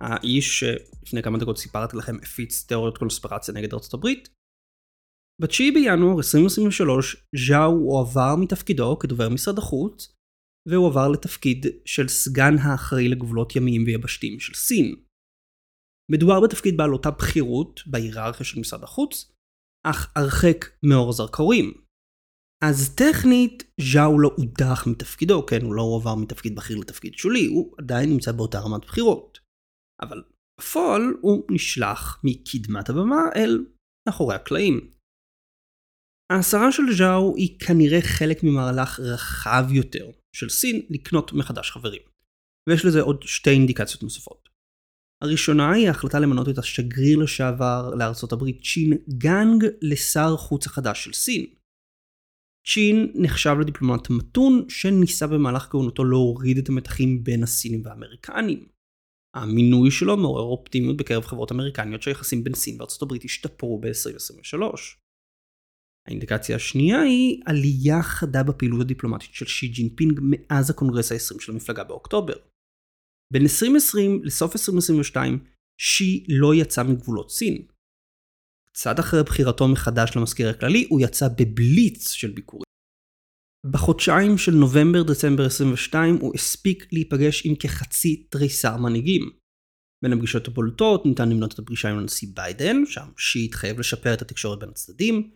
האיש 0.00 0.58
שלפני 0.58 1.22
כמה 1.22 1.38
דקות 1.38 1.58
סיפרתי 1.58 1.96
לכם 1.96 2.16
הפיץ 2.22 2.64
תיאוריות 2.68 2.98
קונספירציה 2.98 3.54
נגד 3.54 3.74
ארצות 3.74 3.94
הברית? 3.94 4.28
ב-9 5.40 5.74
בינואר 5.74 6.16
2023 6.16 7.16
ז'או 7.48 7.72
הועבר 7.72 8.36
מתפקידו 8.36 8.98
כדובר 8.98 9.28
משרד 9.28 9.58
החוץ, 9.58 10.14
והוא 10.68 10.88
עבר 10.88 11.08
לתפקיד 11.08 11.66
של 11.84 12.08
סגן 12.08 12.58
האחראי 12.58 13.08
לגבולות 13.08 13.56
ימיים 13.56 13.84
ויבשתיים 13.86 14.40
של 14.40 14.54
סין. 14.54 14.94
מדובר 16.12 16.40
בתפקיד 16.40 16.76
בעל 16.76 16.92
אותה 16.92 17.10
בכירות 17.10 17.80
בהיררכיה 17.86 18.46
של 18.46 18.60
משרד 18.60 18.82
החוץ, 18.82 19.32
אך 19.86 20.12
הרחק 20.16 20.64
מאור 20.82 21.12
זרקורים. 21.12 21.87
אז 22.64 22.94
טכנית, 22.94 23.64
ז'או 23.92 24.18
לא 24.18 24.30
הודח 24.36 24.86
מתפקידו, 24.86 25.46
כן, 25.46 25.62
הוא 25.62 25.74
לא 25.74 25.82
הועבר 25.82 26.14
מתפקיד 26.14 26.56
בכיר 26.56 26.78
לתפקיד 26.78 27.14
שולי, 27.14 27.46
הוא 27.46 27.74
עדיין 27.78 28.10
נמצא 28.10 28.32
באותה 28.32 28.58
רמת 28.58 28.84
בחירות. 28.84 29.38
אבל 30.02 30.22
בפועל 30.60 31.02
הוא 31.20 31.44
נשלח 31.50 32.20
מקדמת 32.24 32.88
הבמה 32.90 33.22
אל 33.36 33.66
מאחורי 34.08 34.34
הקלעים. 34.34 34.90
ההסרה 36.32 36.72
של 36.72 36.82
ז'או 36.98 37.36
היא 37.36 37.58
כנראה 37.60 38.00
חלק 38.02 38.38
ממהלך 38.42 39.00
רחב 39.00 39.64
יותר 39.70 40.10
של 40.36 40.48
סין 40.48 40.86
לקנות 40.90 41.32
מחדש 41.32 41.70
חברים. 41.70 42.02
ויש 42.68 42.84
לזה 42.84 43.00
עוד 43.00 43.22
שתי 43.22 43.50
אינדיקציות 43.50 44.02
נוספות. 44.02 44.48
הראשונה 45.24 45.72
היא 45.72 45.88
ההחלטה 45.88 46.18
למנות 46.20 46.48
את 46.48 46.58
השגריר 46.58 47.18
לשעבר 47.18 47.94
לארצות 47.98 48.32
הברית 48.32 48.62
צ'ין 48.62 48.92
גאנג 49.18 49.64
לשר 49.82 50.36
חוץ 50.36 50.66
החדש 50.66 51.04
של 51.04 51.12
סין. 51.12 51.57
צ'ין 52.70 53.12
נחשב 53.14 53.56
לדיפלומט 53.60 54.10
מתון 54.10 54.64
שניסה 54.68 55.26
במהלך 55.26 55.62
כהונתו 55.70 56.04
להוריד 56.04 56.58
את 56.58 56.68
המתחים 56.68 57.24
בין 57.24 57.42
הסינים 57.42 57.82
והאמריקנים. 57.84 58.68
המינוי 59.36 59.90
שלו 59.90 60.16
מעורר 60.16 60.42
אופטימיות 60.42 60.96
בקרב 60.96 61.24
חברות 61.24 61.52
אמריקניות 61.52 62.02
שהיחסים 62.02 62.44
בין 62.44 62.54
סין 62.54 62.80
וארצות 62.80 63.02
הברית 63.02 63.24
ישתפרו 63.24 63.80
ב-2023. 63.80 64.62
האינדיקציה 66.08 66.56
השנייה 66.56 67.00
היא 67.00 67.42
עלייה 67.46 68.02
חדה 68.02 68.42
בפעילות 68.42 68.80
הדיפלומטית 68.80 69.34
של 69.34 69.46
שי 69.46 69.68
ג'ינפינג 69.68 70.20
מאז 70.22 70.70
הקונגרס 70.70 71.12
ה-20 71.12 71.40
של 71.40 71.52
המפלגה 71.52 71.84
באוקטובר. 71.84 72.34
בין 73.32 73.42
2020 73.42 74.24
לסוף 74.24 74.52
2022 74.52 75.38
שי 75.80 76.26
לא 76.28 76.54
יצא 76.54 76.82
מגבולות 76.82 77.30
סין. 77.30 77.66
קצת 78.72 79.00
אחרי 79.00 79.22
בחירתו 79.22 79.68
מחדש 79.68 80.16
למזכיר 80.16 80.48
הכללי 80.48 80.86
הוא 80.90 81.00
יצא 81.00 81.28
בבליץ 81.28 82.10
של 82.10 82.30
ביקורים. 82.30 82.68
בחודשיים 83.66 84.38
של 84.38 84.52
נובמבר-דצמבר 84.52 85.46
22 85.46 86.16
הוא 86.20 86.34
הספיק 86.34 86.86
להיפגש 86.92 87.46
עם 87.46 87.54
כחצי 87.54 88.26
תריסר 88.30 88.76
מנהיגים. 88.76 89.30
בין 90.02 90.12
הפגישות 90.12 90.48
הבולטות 90.48 91.06
ניתן 91.06 91.28
למנות 91.28 91.54
את 91.54 91.58
הפגישה 91.58 91.90
עם 91.90 91.98
הנשיא 91.98 92.28
ביידן, 92.34 92.86
שם 92.86 93.08
שי 93.16 93.44
התחייב 93.44 93.78
לשפר 93.78 94.14
את 94.14 94.22
התקשורת 94.22 94.58
בין 94.58 94.68
הצדדים, 94.68 95.30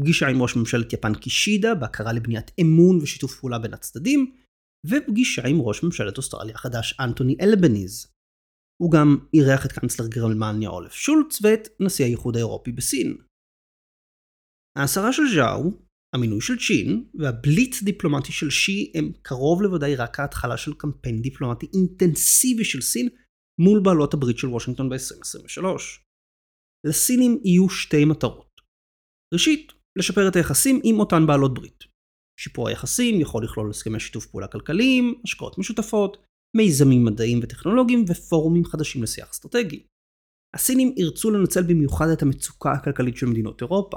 פגישה 0.00 0.28
עם 0.28 0.42
ראש 0.42 0.56
ממשלת 0.56 0.92
יפן 0.92 1.14
קישידה 1.14 1.74
בהכרה 1.74 2.12
לבניית 2.12 2.50
אמון 2.60 2.98
ושיתוף 3.02 3.40
פעולה 3.40 3.58
בין 3.58 3.74
הצדדים, 3.74 4.32
ופגישה 4.86 5.46
עם 5.46 5.60
ראש 5.60 5.82
ממשלת 5.82 6.16
אוסטרליה 6.16 6.54
החדש 6.54 6.94
אנטוני 7.00 7.36
אלבניז. 7.40 8.06
הוא 8.82 8.92
גם 8.92 9.16
אירח 9.34 9.66
את 9.66 9.72
קאנצלר 9.72 10.08
גרמניה 10.08 10.68
אולף 10.68 10.92
שולץ 10.92 11.38
ואת 11.42 11.68
נשיא 11.80 12.04
האיחוד 12.04 12.36
האירופי 12.36 12.72
בסין. 12.72 13.18
ההסרה 14.78 15.12
של 15.12 15.22
ז'או, 15.34 15.88
המינוי 16.14 16.40
של 16.40 16.56
צ'ין 16.58 17.04
והבליץ 17.14 17.82
דיפלומטי 17.82 18.32
של 18.32 18.50
שי 18.50 18.92
הם 18.94 19.12
קרוב 19.22 19.62
לוודאי 19.62 19.96
רק 19.96 20.20
ההתחלה 20.20 20.56
של 20.56 20.74
קמפיין 20.74 21.22
דיפלומטי 21.22 21.66
אינטנסיבי 21.74 22.64
של 22.64 22.80
סין 22.80 23.08
מול 23.60 23.80
בעלות 23.84 24.14
הברית 24.14 24.38
של 24.38 24.48
וושינגטון 24.48 24.88
ב-2023. 24.88 25.64
לסינים 26.86 27.40
יהיו 27.44 27.68
שתי 27.68 28.04
מטרות. 28.04 28.60
ראשית, 29.34 29.72
לשפר 29.98 30.28
את 30.28 30.36
היחסים 30.36 30.80
עם 30.84 31.00
אותן 31.00 31.26
בעלות 31.26 31.54
ברית. 31.54 31.84
שיפור 32.40 32.68
היחסים 32.68 33.20
יכול 33.20 33.44
לכלול 33.44 33.70
הסכמי 33.70 34.00
שיתוף 34.00 34.26
פעולה 34.26 34.48
כלכליים, 34.48 35.20
השקעות 35.24 35.58
משותפות, 35.58 36.16
מיזמים 36.56 37.04
מדעיים 37.04 37.40
וטכנולוגיים 37.42 38.04
ופורומים 38.08 38.64
חדשים 38.64 39.02
לשיח 39.02 39.30
אסטרטגי. 39.30 39.86
הסינים 40.54 40.94
ירצו 40.96 41.30
לנצל 41.30 41.62
במיוחד 41.62 42.06
את 42.12 42.22
המצוקה 42.22 42.72
הכלכלית 42.72 43.16
של 43.16 43.26
מדינות 43.26 43.60
אירופה, 43.60 43.96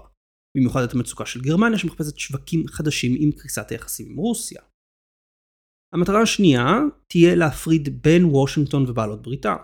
במיוחד 0.58 0.82
את 0.82 0.94
המצוקה 0.94 1.26
של 1.26 1.42
גרמניה 1.42 1.78
שמחפשת 1.78 2.18
שווקים 2.18 2.68
חדשים 2.68 3.12
עם 3.20 3.32
קריסת 3.32 3.70
היחסים 3.70 4.10
עם 4.10 4.16
רוסיה. 4.16 4.62
המטרה 5.94 6.22
השנייה 6.22 6.68
תהיה 7.08 7.36
להפריד 7.36 8.02
בין 8.04 8.26
וושינגטון 8.26 8.90
ובעלות 8.90 9.22
בריתה. 9.22 9.56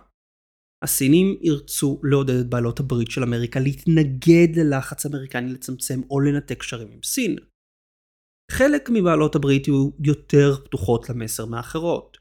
הסינים 0.84 1.38
ירצו 1.42 2.02
לעודד 2.04 2.34
את 2.40 2.50
בעלות 2.50 2.80
הברית 2.80 3.12
של 3.12 3.24
אמריקה 3.24 3.60
להתנגד 3.60 4.48
ללחץ 4.60 5.06
אמריקני 5.06 5.54
לצמצם 5.54 6.02
או 6.10 6.20
לנתק 6.20 6.60
קשרים 6.60 6.92
עם 6.92 7.04
סין. 7.04 7.36
חלק 8.52 8.90
מבעלות 8.94 9.36
הברית 9.36 9.68
יהיו 9.68 9.90
יותר 10.00 10.66
פתוחות 10.66 11.10
למסר 11.10 11.46
מאחרות. 11.46 12.17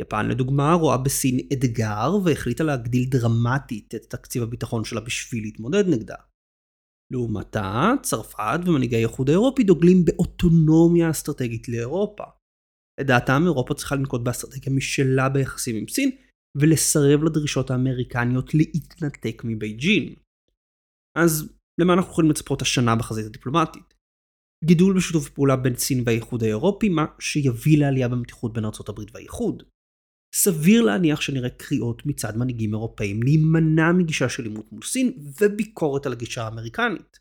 יפן 0.00 0.28
לדוגמה 0.28 0.72
רואה 0.72 0.98
בסין 0.98 1.38
אתגר 1.52 2.10
והחליטה 2.24 2.64
להגדיל 2.64 3.04
דרמטית 3.10 3.94
את 3.94 4.02
תקציב 4.02 4.42
הביטחון 4.42 4.84
שלה 4.84 5.00
בשביל 5.00 5.42
להתמודד 5.42 5.84
נגדה. 5.88 6.16
לעומתה, 7.12 7.92
צרפת 8.02 8.60
ומנהיגי 8.66 8.96
האיחוד 8.96 9.28
האירופי 9.28 9.64
דוגלים 9.64 10.04
באוטונומיה 10.04 11.10
אסטרטגית 11.10 11.68
לאירופה. 11.68 12.24
לדעתם 13.00 13.42
אירופה 13.44 13.74
צריכה 13.74 13.94
לנקוט 13.94 14.20
באסטרטגיה 14.24 14.72
משלה 14.72 15.28
ביחסים 15.28 15.76
עם 15.76 15.88
סין, 15.88 16.10
ולסרב 16.60 17.24
לדרישות 17.24 17.70
האמריקניות 17.70 18.54
להתנתק 18.54 19.42
מבייג'ין. 19.44 20.14
אז 21.18 21.52
למה 21.80 21.92
אנחנו 21.92 22.12
יכולים 22.12 22.30
לצפות 22.30 22.62
השנה 22.62 22.96
בחזית 22.96 23.26
הדיפלומטית? 23.26 23.94
גידול 24.64 24.96
בשיתוף 24.96 25.28
פעולה 25.28 25.56
בין 25.56 25.76
סין 25.76 26.02
והאיחוד 26.06 26.42
האירופי, 26.42 26.88
מה 26.88 27.06
שיביא 27.20 27.78
לעלייה 27.78 28.08
במתיחות 28.08 28.52
בין 28.52 28.64
ארה"ב 28.64 29.00
והאיחוד. 29.12 29.62
סביר 30.34 30.82
להניח 30.82 31.20
שנראה 31.20 31.50
קריאות 31.50 32.06
מצד 32.06 32.36
מנהיגים 32.36 32.74
אירופאים 32.74 33.22
להימנע 33.22 33.92
מגישה 33.92 34.28
של 34.28 34.44
עימות 34.44 34.72
מול 34.72 34.82
סין 34.82 35.12
וביקורת 35.40 36.06
על 36.06 36.12
הגישה 36.12 36.42
האמריקנית. 36.42 37.18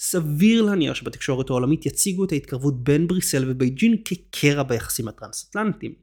סביר 0.00 0.62
להניח 0.62 0.94
שבתקשורת 0.94 1.50
העולמית 1.50 1.86
יציגו 1.86 2.24
את 2.24 2.32
ההתקרבות 2.32 2.84
בין 2.84 3.06
בריסל 3.06 3.50
ובייג'ין 3.50 4.02
כקרע 4.04 4.62
ביחסים 4.62 5.08
הטרנס-אטלנטיים. 5.08 5.94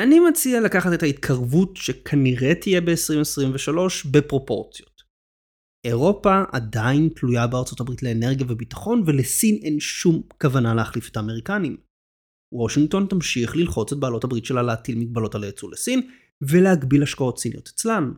אני 0.00 0.20
מציע 0.20 0.60
לקחת 0.60 0.90
את 0.94 1.02
ההתקרבות 1.02 1.76
שכנראה 1.76 2.54
תהיה 2.60 2.80
ב-2023 2.80 4.10
בפרופורציות. 4.12 4.94
אירופה 5.86 6.42
עדיין 6.52 7.08
תלויה 7.16 7.46
בארצות 7.46 7.80
הברית 7.80 8.02
לאנרגיה 8.02 8.46
וביטחון 8.48 9.02
ולסין 9.06 9.56
אין 9.62 9.80
שום 9.80 10.22
כוונה 10.42 10.74
להחליף 10.74 11.10
את 11.10 11.16
האמריקנים. 11.16 11.76
וושינגטון 12.54 13.06
תמשיך 13.06 13.56
ללחוץ 13.56 13.92
את 13.92 13.98
בעלות 13.98 14.24
הברית 14.24 14.44
שלה 14.44 14.62
להטיל 14.62 14.98
מגבלות 14.98 15.34
על 15.34 15.44
היצוא 15.44 15.70
לסין 15.70 16.10
ולהגביל 16.42 17.02
השקעות 17.02 17.38
סיניות 17.38 17.68
אצלן. 17.74 18.12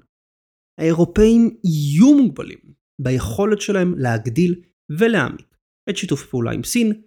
האירופאים 0.80 1.56
יהיו 1.64 2.14
מוגבלים 2.14 2.58
ביכולת 2.98 3.60
שלהם 3.60 3.98
להגדיל 3.98 4.54
ולהעמיק 4.98 5.56
את 5.90 5.96
שיתוף 5.96 6.22
הפעולה 6.22 6.52
עם 6.52 6.64
סין 6.64 7.02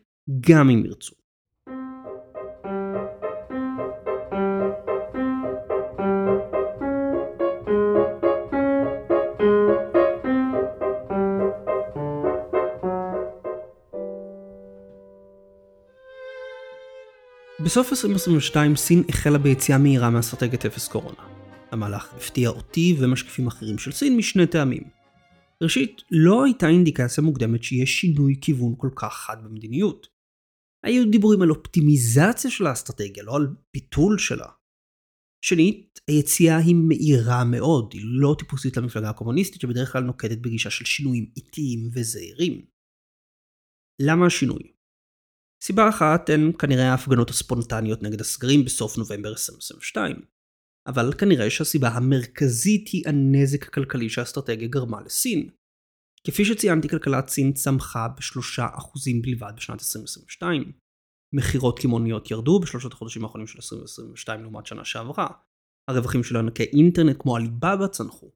גם 0.49 0.69
אם 0.69 0.85
ירצו. 0.85 1.18
בסוף 17.69 17.91
2022 17.91 18.75
סין 18.75 19.03
החלה 19.09 19.37
ביציאה 19.37 19.77
מהירה 19.77 20.09
מאסטרטגיית 20.09 20.65
אפס 20.65 20.87
קורונה. 20.87 21.17
המהלך 21.71 22.13
הפתיע 22.13 22.49
אותי 22.49 22.95
ומשקיפים 22.99 23.47
אחרים 23.47 23.77
של 23.77 23.91
סין 23.91 24.17
משני 24.17 24.47
טעמים. 24.47 24.83
ראשית, 25.63 26.01
לא 26.11 26.45
הייתה 26.45 26.67
אינדיקציה 26.67 27.23
מוקדמת 27.23 27.63
שיש 27.63 27.89
שינוי 27.89 28.35
כיוון 28.41 28.75
כל 28.77 28.89
כך 28.95 29.13
חד 29.13 29.43
במדיניות. 29.43 30.07
היו 30.83 31.11
דיבורים 31.11 31.41
על 31.41 31.49
אופטימיזציה 31.49 32.51
של 32.51 32.67
האסטרטגיה, 32.67 33.23
לא 33.23 33.35
על 33.35 33.47
ביטול 33.73 34.17
שלה. 34.17 34.47
שנית, 35.45 35.99
היציאה 36.07 36.57
היא 36.57 36.75
מהירה 36.75 37.43
מאוד, 37.43 37.93
היא 37.93 38.01
לא 38.03 38.35
טיפוסית 38.39 38.77
למפלגה 38.77 39.09
הקומוניסטית 39.09 39.61
שבדרך 39.61 39.91
כלל 39.91 40.03
נוקטת 40.03 40.37
בגישה 40.37 40.69
של 40.69 40.85
שינויים 40.85 41.31
איטיים 41.37 41.89
וזהירים. 41.93 42.65
למה 44.01 44.25
השינוי? 44.25 44.78
סיבה 45.63 45.89
אחת 45.89 46.29
הן 46.29 46.51
כנראה 46.59 46.91
ההפגנות 46.91 47.29
הספונטניות 47.29 48.03
נגד 48.03 48.21
הסגרים 48.21 48.65
בסוף 48.65 48.97
נובמבר 48.97 49.29
2022. 49.29 50.15
אבל 50.87 51.13
כנראה 51.13 51.49
שהסיבה 51.49 51.87
המרכזית 51.87 52.87
היא 52.87 53.03
הנזק 53.05 53.67
הכלכלי 53.67 54.09
שהאסטרטגיה 54.09 54.67
גרמה 54.67 55.01
לסין. 55.01 55.49
כפי 56.27 56.45
שציינתי, 56.45 56.89
כלכלת 56.89 57.27
סין 57.27 57.53
צמחה 57.53 58.07
ב-3% 58.07 59.21
בלבד 59.21 59.51
בשנת 59.55 59.79
2022. 59.79 60.71
מכירות 61.35 61.79
קמעוניות 61.79 62.31
ירדו 62.31 62.59
בשלושת 62.59 62.93
החודשים 62.93 63.23
האחרונים 63.23 63.47
של 63.47 63.57
2022 63.57 64.41
לעומת 64.41 64.65
שנה 64.65 64.85
שעברה. 64.85 65.27
הרווחים 65.89 66.23
של 66.23 66.37
ענקי 66.37 66.63
אינטרנט 66.63 67.15
כמו 67.19 67.35
עליבאבא 67.35 67.87
צנחו. 67.87 68.31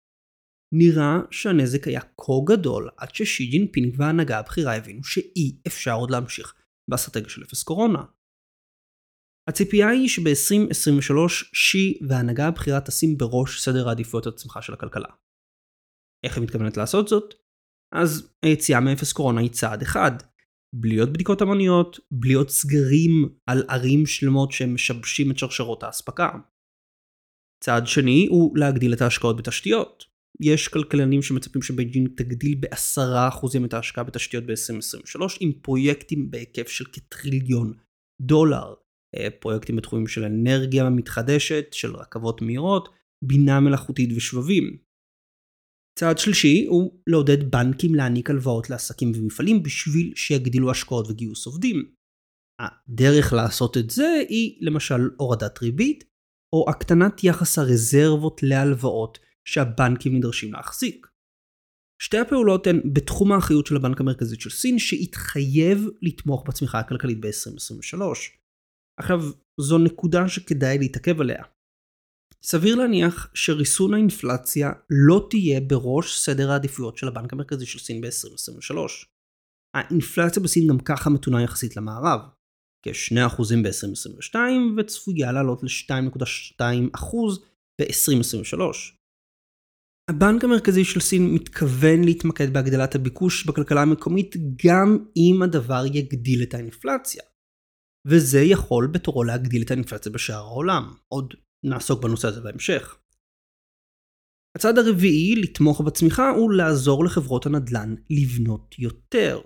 נראה 0.74 1.20
שהנזק 1.32 1.88
היה 1.88 2.02
כה 2.02 2.34
גדול 2.48 2.90
עד 2.98 3.16
ששי 3.16 3.46
ג'ינפינג 3.46 3.96
וההנהגה 3.98 4.40
הבכירה 4.40 4.76
הבינו 4.76 5.04
שאי 5.04 5.58
אפשר 5.68 5.94
עוד 5.94 6.12
להמשיך 6.12 6.63
באסטרטגיה 6.90 7.30
של 7.30 7.44
אפס 7.44 7.64
קורונה. 7.64 8.04
הציפייה 9.50 9.90
היא 9.90 10.10
שב-2023 10.10 11.16
שי 11.54 12.00
וההנהגה 12.10 12.48
הבכירה 12.48 12.82
תשים 12.82 13.18
בראש 13.18 13.62
סדר 13.62 13.88
העדיפויות 13.88 14.28
הצמחה 14.28 14.62
של 14.62 14.74
הכלכלה. 14.74 15.10
איך 16.26 16.38
היא 16.38 16.44
מתכוונת 16.44 16.78
לעשות 16.78 17.08
זאת? 17.08 17.34
אז 17.96 18.34
היציאה 18.46 18.80
מאפס 18.80 19.14
קורונה 19.14 19.42
היא 19.42 19.52
צעד 19.52 19.82
אחד. 19.82 20.12
בלי 20.76 21.00
עוד 21.00 21.14
בדיקות 21.14 21.42
המוניות, 21.42 22.00
בלי 22.12 22.34
עוד 22.34 22.50
סגרים 22.50 23.36
על 23.46 23.64
ערים 23.70 24.06
שלמות 24.06 24.52
שמשבשים 24.52 25.32
את 25.32 25.38
שרשרות 25.38 25.84
האספקה. 25.84 26.30
צעד 27.64 27.88
שני 27.88 28.28
הוא 28.30 28.58
להגדיל 28.58 28.94
את 28.94 29.02
ההשקעות 29.02 29.38
בתשתיות. 29.38 30.13
יש 30.42 30.68
כלכלנים 30.68 31.22
שמצפים 31.22 31.62
שבייג'ינג 31.62 32.10
תגדיל 32.18 32.56
ב-10% 32.60 33.66
את 33.66 33.74
ההשקעה 33.74 34.04
בתשתיות 34.04 34.44
ב-2023 34.44 35.38
עם 35.40 35.52
פרויקטים 35.62 36.32
בהיקף 36.32 36.68
של 36.68 36.86
כטריליון 36.86 37.74
דולר. 38.22 38.74
אה, 39.16 39.28
פרויקטים 39.40 39.76
בתחומים 39.76 40.08
של 40.08 40.24
אנרגיה 40.24 40.90
מתחדשת, 40.90 41.66
של 41.72 41.96
רכבות 41.96 42.42
מהירות, 42.42 42.90
בינה 43.24 43.60
מלאכותית 43.60 44.10
ושבבים. 44.16 44.78
צעד 46.00 46.18
שלישי 46.18 46.66
הוא 46.66 47.00
לעודד 47.08 47.52
בנקים 47.52 47.96
להעניק 47.96 48.30
הלוואות 48.30 48.70
לעסקים 48.70 49.12
ומפעלים 49.16 49.64
בשביל 49.64 50.14
שיגדילו 50.16 50.72
השקעות 50.72 51.06
וגיוס 51.10 51.46
עובדים. 51.46 51.92
הדרך 52.60 53.34
לעשות 53.34 53.78
את 53.78 53.90
זה 53.90 54.24
היא 54.30 54.58
למשל 54.62 55.10
הורדת 55.18 55.62
ריבית, 55.62 56.04
או 56.54 56.66
הקטנת 56.70 57.24
יחס 57.24 57.60
הרזרבות 57.60 58.44
להלוואות 58.44 59.20
שהבנקים 59.46 60.16
נדרשים 60.16 60.54
להחזיק. 60.54 61.08
שתי 62.02 62.18
הפעולות 62.18 62.68
הן 62.68 62.82
בתחום 62.94 63.32
האחריות 63.32 63.66
של 63.66 63.76
הבנק 63.76 64.02
המרכזי 64.02 64.36
של 64.40 64.50
סין, 64.50 64.80
שהתחייב 64.80 65.88
לתמוך 66.02 66.44
בצמיחה 66.48 66.80
הכלכלית 66.80 67.22
ב-2023. 67.22 68.02
עכשיו, 69.00 69.20
זו 69.60 69.78
נקודה 69.78 70.28
שכדאי 70.28 70.78
להתעכב 70.78 71.22
עליה. 71.22 71.44
סביר 72.44 72.76
להניח 72.76 73.28
שריסון 73.34 73.94
האינפלציה 73.94 74.72
לא 74.90 75.28
תהיה 75.30 75.62
בראש 75.62 76.20
סדר 76.20 76.52
העדיפויות 76.52 76.98
של 76.98 77.08
הבנק 77.08 77.34
המרכזי 77.34 77.66
של 77.66 77.80
סין 77.80 78.02
ב-2023. 78.02 78.78
האינפלציה 79.76 80.44
בסין 80.44 80.68
גם 80.68 80.80
ככה 80.80 81.10
מתונה 81.10 81.44
יחסית 81.44 81.78
למערב, 81.78 82.20
כ-2% 82.86 83.42
ב-2022 83.64 84.36
וצפויה 84.78 85.32
לעלות 85.32 85.64
ל-2.2% 85.64 86.62
ב-2023. 87.82 88.62
הבנק 90.10 90.44
המרכזי 90.44 90.86
של 90.86 91.00
סין 91.00 91.34
מתכוון 91.34 92.04
להתמקד 92.04 92.54
בהגדלת 92.54 92.96
הביקוש 92.96 93.46
בכלכלה 93.46 93.82
המקומית 93.82 94.36
גם 94.66 95.06
אם 95.18 95.42
הדבר 95.44 95.84
יגדיל 95.94 96.44
את 96.44 96.54
האינפלציה. 96.54 97.24
וזה 98.08 98.40
יכול 98.40 98.88
בתורו 98.88 99.24
להגדיל 99.24 99.62
את 99.62 99.72
האינפלציה 99.72 100.12
בשאר 100.12 100.36
העולם. 100.36 100.94
עוד 101.08 101.34
נעסוק 101.66 102.04
בנושא 102.04 102.28
הזה 102.28 102.42
בהמשך. 102.42 102.98
הצעד 104.58 104.78
הרביעי 104.78 105.36
לתמוך 105.36 105.82
בצמיחה 105.82 106.30
הוא 106.30 106.52
לעזור 106.52 107.06
לחברות 107.06 107.46
הנדל"ן 107.46 107.96
לבנות 108.10 108.76
יותר. 108.80 109.42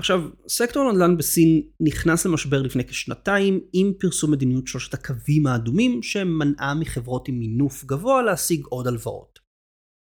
עכשיו, 0.00 0.20
סקטור 0.48 0.82
הנדל"ן 0.88 1.16
בסין 1.16 1.62
נכנס 1.80 2.26
למשבר 2.26 2.62
לפני 2.62 2.84
כשנתיים 2.84 3.60
עם 3.72 3.92
פרסום 4.00 4.30
מדיניות 4.30 4.66
שלושת 4.66 4.94
הקווים 4.94 5.46
האדומים 5.46 6.02
שמנעה 6.02 6.74
מחברות 6.74 7.28
עם 7.28 7.38
מינוף 7.38 7.84
גבוה 7.84 8.22
להשיג 8.22 8.64
עוד 8.64 8.86
הלוואות. 8.86 9.41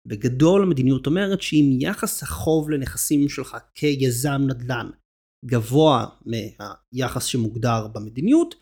בגדול 0.07 0.63
המדיניות 0.63 1.07
אומרת 1.07 1.41
שאם 1.41 1.77
יחס 1.79 2.23
החוב 2.23 2.69
לנכסים 2.69 3.29
שלך 3.29 3.57
כיזם 3.75 4.41
נדל"ן 4.47 4.89
גבוה 5.45 6.05
מהיחס 6.25 7.25
שמוגדר 7.25 7.87
במדיניות, 7.87 8.55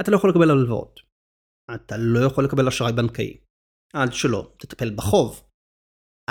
אתה 0.00 0.10
לא 0.10 0.16
יכול 0.16 0.30
לקבל 0.30 0.50
הלוואות. 0.50 1.00
אתה 1.74 1.96
לא 1.98 2.26
יכול 2.26 2.44
לקבל 2.44 2.68
אשראי 2.68 2.92
בנקאי. 2.92 3.40
עד 3.94 4.12
שלא 4.12 4.52
תטפל 4.58 4.94
בחוב. 4.96 5.42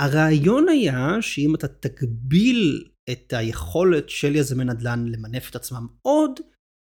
הרעיון 0.00 0.68
היה 0.68 1.22
שאם 1.22 1.54
אתה 1.54 1.68
תגביל 1.68 2.90
את 3.10 3.32
היכולת 3.32 4.10
של 4.10 4.36
יזמי 4.36 4.64
נדל"ן 4.64 5.06
למנף 5.08 5.50
את 5.50 5.56
עצמם 5.56 5.86
עוד, 6.02 6.40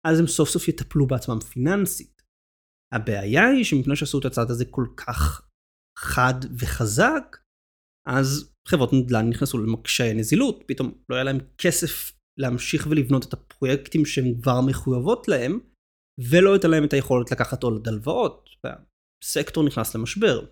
אז 0.06 0.20
הם 0.20 0.26
סוף 0.26 0.48
סוף 0.48 0.68
יטפלו 0.68 1.06
בעצמם 1.06 1.40
פיננסית. 1.40 2.22
הבעיה 2.94 3.48
היא 3.48 3.64
שמפני 3.64 3.96
שעשו 3.96 4.18
את 4.18 4.24
הצעד 4.24 4.50
הזה 4.50 4.64
כל 4.70 4.86
כך 4.96 5.48
חד 5.98 6.34
וחזק, 6.58 7.36
אז 8.06 8.54
חברות 8.68 8.90
נדל"ן 8.92 9.28
נכנסו 9.28 9.58
למקשיי 9.58 10.14
נזילות, 10.14 10.64
פתאום 10.66 11.02
לא 11.08 11.14
היה 11.14 11.24
להם 11.24 11.38
כסף 11.58 12.12
להמשיך 12.40 12.86
ולבנות 12.90 13.24
את 13.28 13.32
הפרויקטים 13.32 14.04
שהן 14.06 14.40
כבר 14.42 14.60
מחויבות 14.60 15.28
להם, 15.28 15.58
ולא 16.30 16.52
הייתה 16.52 16.68
להם 16.68 16.84
את 16.84 16.92
היכולת 16.92 17.32
לקחת 17.32 17.62
עוד 17.62 17.88
הלוואות, 17.88 18.50
והסקטור 18.64 19.64
נכנס 19.64 19.94
למשבר. 19.94 20.46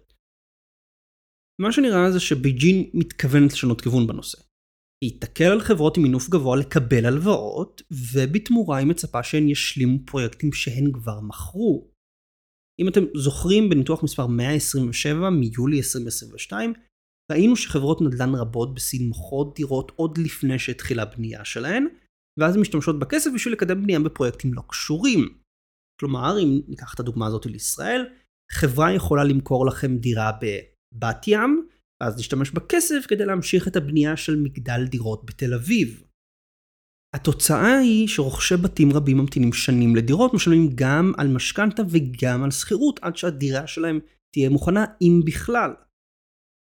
מה 1.61 1.73
שנראה 1.73 2.13
זה 2.13 2.21
שבייג'ין 2.21 2.91
מתכוונת 2.95 3.53
לשנות 3.53 3.81
כיוון 3.81 4.07
בנושא. 4.07 4.39
היא 5.05 5.21
תקל 5.21 5.45
על 5.45 5.61
חברות 5.61 5.97
עם 5.97 6.03
מינוף 6.03 6.29
גבוה 6.29 6.57
לקבל 6.57 7.07
הלוואות, 7.07 7.83
ובתמורה 8.13 8.79
היא 8.79 8.87
מצפה 8.87 9.23
שהן 9.23 9.49
ישלימו 9.49 9.99
פרויקטים 10.07 10.53
שהן 10.53 10.93
כבר 10.93 11.21
מכרו. 11.21 11.91
אם 12.81 12.89
אתם 12.89 13.01
זוכרים 13.17 13.69
בניתוח 13.69 14.03
מספר 14.03 14.27
127 14.27 15.31
מיולי 15.31 15.77
2022, 15.77 16.73
ראינו 17.31 17.57
שחברות 17.57 18.01
נדל"ן 18.01 18.35
רבות 18.35 18.75
בסין 18.75 19.09
מוכרות 19.09 19.57
דירות 19.57 19.93
עוד 19.97 20.19
לפני 20.19 20.59
שהתחילה 20.59 21.03
הבנייה 21.03 21.45
שלהן, 21.45 21.87
ואז 22.39 22.55
הן 22.55 22.61
משתמשות 22.61 22.99
בכסף 22.99 23.31
בשביל 23.35 23.55
לקדם 23.55 23.83
בנייה 23.83 24.01
בפרויקטים 24.01 24.55
לא 24.55 24.63
קשורים. 24.69 25.39
כלומר, 26.01 26.39
אם 26.43 26.61
ניקח 26.69 26.95
את 26.95 27.01
הדוגמה 27.01 27.27
הזאת 27.27 27.47
לישראל, 27.47 28.07
חברה 28.53 28.93
יכולה 28.93 29.25
למכור 29.25 29.67
לכם 29.67 29.97
דירה 29.97 30.33
בבת 30.33 31.25
ים, 31.27 31.67
ואז 32.03 32.17
להשתמש 32.17 32.51
בכסף 32.51 33.07
כדי 33.09 33.25
להמשיך 33.25 33.69
את 33.69 33.77
הבנייה 33.77 34.17
של 34.17 34.37
מגדל 34.37 34.87
דירות 34.87 35.27
בתל 35.27 35.55
אביב. 35.55 36.03
התוצאה 37.15 37.79
היא 37.79 38.09
שרוכשי 38.09 38.57
בתים 38.57 38.93
רבים 38.93 39.19
ממתינים 39.19 39.53
שנים 39.53 39.97
לדירות, 39.97 40.35
משלמים 40.35 40.71
גם 40.75 41.13
על 41.19 41.29
משכנתה 41.29 41.83
וגם 41.91 42.43
על 42.43 42.51
שכירות 42.51 43.01
עד 43.03 43.17
שהדירה 43.17 43.67
שלהם 43.67 44.01
תהיה 44.33 44.51
מוכנה, 44.51 44.85
אם 45.03 45.21
בכלל. 45.27 45.71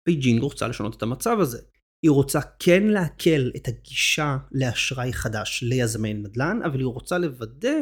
בייג'ינג 0.06 0.42
רוצה 0.42 0.68
לשנות 0.68 0.98
את 0.98 1.04
המצב 1.04 1.38
הזה. 1.40 1.62
היא 2.04 2.12
רוצה 2.12 2.40
כן 2.60 2.84
להקל 2.84 3.52
את 3.56 3.68
הגישה 3.68 4.38
לאשראי 4.52 5.14
חדש 5.14 5.64
ליזמי 5.64 6.14
נדל"ן, 6.14 6.60
אבל 6.66 6.80
היא 6.80 6.86
רוצה 6.86 7.18
לוודא 7.18 7.74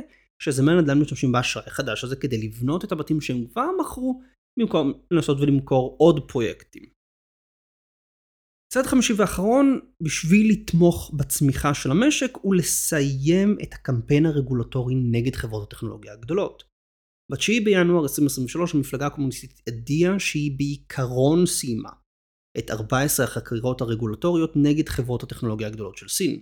שיזמי 0.42 0.72
נדל"ן 0.82 1.00
משתמשים 1.00 1.32
באשראי 1.32 1.70
חדש 1.70 2.04
הזה 2.04 2.16
כדי 2.16 2.38
לבנות 2.38 2.86
את 2.86 2.92
הבתים 2.92 3.22
שהם 3.22 3.48
כבר 3.48 3.68
מכרו, 3.82 4.22
במקום 4.60 4.94
לנסות 5.12 5.38
ולמכור 5.40 5.96
עוד 6.00 6.30
פרויקטים. 6.32 6.84
צעד 8.74 8.86
חמישי 8.86 9.14
ואחרון, 9.14 9.80
בשביל 10.02 10.52
לתמוך 10.52 11.12
בצמיחה 11.18 11.74
של 11.74 11.92
המשק, 11.92 12.38
הוא 12.42 12.56
לסיים 12.56 13.58
את 13.64 13.74
הקמפיין 13.74 14.26
הרגולטורי 14.26 14.96
נגד 14.96 15.36
חברות 15.36 15.74
הטכנולוגיה 15.74 16.14
הגדולות. 16.14 16.64
ב-9 17.32 17.64
בינואר 17.66 18.04
2023 18.04 18.76
המפלגה 18.76 19.08
הקומוניסטית 19.08 19.62
הודיעה 19.70 20.20
שהיא 20.20 20.58
בעיקרון 20.58 21.46
סיימה 21.46 21.90
את 22.60 22.72
14 22.72 23.26
החקירות 23.26 23.82
הרגולטוריות 23.82 24.52
נגד 24.56 24.90
חברות 24.90 25.24
הטכנולוגיה 25.24 25.68
הגדולות 25.68 25.98
של 25.98 26.08
סין. 26.08 26.42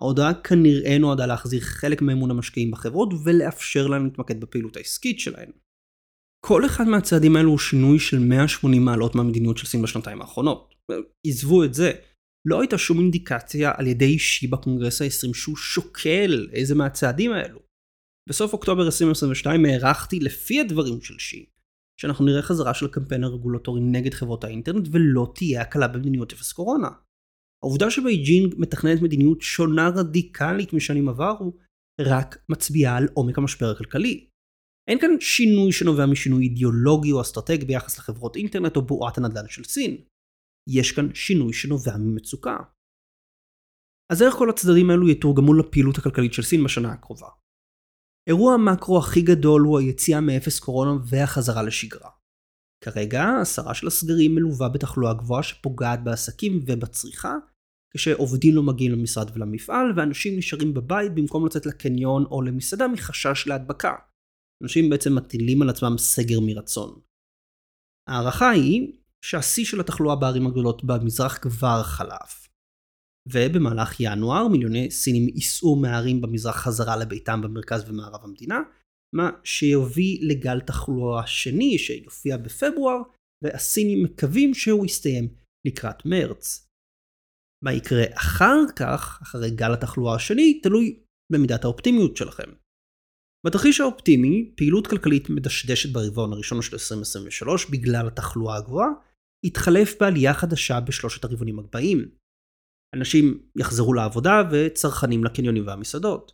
ההודעה 0.00 0.34
כנראה 0.34 0.98
נועדה 0.98 1.26
להחזיר 1.26 1.60
חלק 1.60 2.02
מאמון 2.02 2.30
המשקיעים 2.30 2.70
בחברות 2.70 3.08
ולאפשר 3.24 3.86
להם 3.86 4.04
להתמקד 4.04 4.40
בפעילות 4.40 4.76
העסקית 4.76 5.20
שלהם. 5.20 5.50
כל 6.46 6.66
אחד 6.66 6.84
מהצעדים 6.84 7.36
האלו 7.36 7.50
הוא 7.50 7.58
שינוי 7.58 7.98
של 7.98 8.18
180 8.18 8.84
מעלות 8.84 9.14
מהמדיניות 9.14 9.58
של 9.58 9.66
סין 9.66 9.82
בשנתיים 9.82 10.20
האחרונות. 10.20 10.74
עזבו 11.26 11.64
את 11.64 11.74
זה, 11.74 11.92
לא 12.48 12.60
הייתה 12.60 12.78
שום 12.78 12.98
אינדיקציה 12.98 13.72
על 13.76 13.86
ידי 13.86 14.18
שי 14.18 14.46
בקונגרס 14.46 15.02
ה-20 15.02 15.34
שהוא 15.34 15.56
שוקל 15.56 16.48
איזה 16.52 16.74
מהצעדים 16.74 17.32
האלו. 17.32 17.60
בסוף 18.28 18.52
אוקטובר 18.52 18.86
2022 18.86 19.64
הערכתי 19.64 20.20
לפי 20.20 20.60
הדברים 20.60 21.00
של 21.00 21.18
שי, 21.18 21.46
שאנחנו 22.00 22.24
נראה 22.24 22.42
חזרה 22.42 22.74
של 22.74 22.86
הקמפיין 22.86 23.24
הרגולטורי 23.24 23.80
נגד 23.80 24.14
חברות 24.14 24.44
האינטרנט 24.44 24.88
ולא 24.92 25.32
תהיה 25.34 25.62
הקלה 25.62 25.88
במדיניות 25.88 26.32
אפס 26.32 26.52
קורונה. 26.52 26.88
העובדה 27.64 27.90
שבייג'ינג 27.90 28.54
מתכננת 28.58 29.02
מדיניות 29.02 29.40
שונה 29.40 29.88
רדיקלית 29.88 30.72
משנים 30.72 31.08
עברו, 31.08 31.56
רק 32.00 32.36
מצביעה 32.48 32.96
על 32.96 33.08
עומק 33.14 33.38
המשבר 33.38 33.66
הכלכלי. 33.66 34.28
אין 34.90 34.98
כאן 35.00 35.10
שינוי 35.20 35.72
שנובע 35.72 36.06
משינוי 36.06 36.44
אידיאולוגי 36.44 37.12
או 37.12 37.20
אסטרטגי 37.20 37.64
ביחס 37.64 37.98
לחברות 37.98 38.36
אינטרנט 38.36 38.76
או 38.76 38.82
בועת 38.82 39.18
הנדל"ן 39.18 39.48
של 39.48 39.64
סין. 39.64 40.04
יש 40.68 40.92
כאן 40.92 41.14
שינוי 41.14 41.52
שנובע 41.52 41.96
ממצוקה. 41.98 42.56
אז 44.12 44.22
איך 44.22 44.34
כל 44.34 44.50
הצדדים 44.50 44.90
האלו 44.90 45.08
יתורגמו 45.08 45.54
לפעילות 45.54 45.98
הכלכלית 45.98 46.32
של 46.32 46.42
סין 46.42 46.64
בשנה 46.64 46.92
הקרובה? 46.92 47.28
אירוע 48.28 48.54
המקרו 48.54 48.98
הכי 48.98 49.22
גדול 49.22 49.62
הוא 49.62 49.78
היציאה 49.78 50.20
מאפס 50.20 50.60
קורונה 50.60 50.90
והחזרה 51.10 51.62
לשגרה. 51.62 52.10
כרגע, 52.84 53.24
הסרה 53.40 53.74
של 53.74 53.86
הסגרים 53.86 54.34
מלווה 54.34 54.68
בתחלואה 54.68 55.14
גבוהה 55.14 55.42
שפוגעת 55.42 56.04
בעסקים 56.04 56.60
ובצריכה, 56.66 57.34
כשעובדים 57.94 58.54
לא 58.54 58.62
מגיעים 58.62 58.92
למשרד 58.92 59.30
ולמפעל, 59.34 59.92
ואנשים 59.96 60.38
נשארים 60.38 60.74
בבית 60.74 61.14
במקום 61.14 61.46
לצאת 61.46 61.66
לקניון 61.66 62.24
או 62.24 62.42
למסעדה 62.42 62.88
מחשש 62.88 63.46
להדבקה. 63.46 63.94
אנשים 64.62 64.90
בעצם 64.90 65.14
מטילים 65.14 65.62
על 65.62 65.70
עצמם 65.70 65.98
סגר 65.98 66.40
מרצון. 66.40 67.00
ההערכה 68.08 68.50
היא 68.50 68.92
שהשיא 69.24 69.64
של 69.64 69.80
התחלואה 69.80 70.16
בערים 70.16 70.46
הגדולות 70.46 70.84
במזרח 70.84 71.38
כבר 71.38 71.82
חלף. 71.82 72.43
ובמהלך 73.32 74.00
ינואר 74.00 74.48
מיליוני 74.48 74.90
סינים 74.90 75.28
ייסעו 75.28 75.76
מהערים 75.76 76.20
במזרח 76.20 76.56
חזרה 76.56 76.96
לביתם 76.96 77.40
במרכז 77.42 77.90
ומערב 77.90 78.20
המדינה, 78.24 78.60
מה 79.14 79.30
שיוביל 79.44 80.30
לגל 80.30 80.60
תחלואה 80.60 81.26
שני 81.26 81.78
שיופיע 81.78 82.36
בפברואר, 82.36 83.02
והסינים 83.44 84.04
מקווים 84.04 84.54
שהוא 84.54 84.86
יסתיים 84.86 85.34
לקראת 85.66 86.06
מרץ. 86.06 86.68
מה 87.64 87.72
יקרה 87.72 88.04
אחר 88.14 88.58
כך, 88.76 89.18
אחרי 89.22 89.50
גל 89.50 89.72
התחלואה 89.72 90.14
השני, 90.14 90.60
תלוי 90.60 91.00
במידת 91.32 91.64
האופטימיות 91.64 92.16
שלכם. 92.16 92.50
בתרחיש 93.46 93.80
האופטימי, 93.80 94.52
פעילות 94.56 94.86
כלכלית 94.86 95.30
מדשדשת 95.30 95.92
ברבעון 95.92 96.32
הראשון 96.32 96.62
של 96.62 96.72
2023 96.72 97.70
בגלל 97.70 98.06
התחלואה 98.06 98.56
הגבוהה, 98.56 98.88
יתחלף 99.46 99.94
בעלייה 100.00 100.34
חדשה 100.34 100.80
בשלושת 100.80 101.24
הרבעונים 101.24 101.58
הבאים. 101.58 102.10
אנשים 102.94 103.48
יחזרו 103.56 103.94
לעבודה 103.94 104.42
וצרכנים 104.52 105.24
לקניונים 105.24 105.66
והמסעדות. 105.66 106.32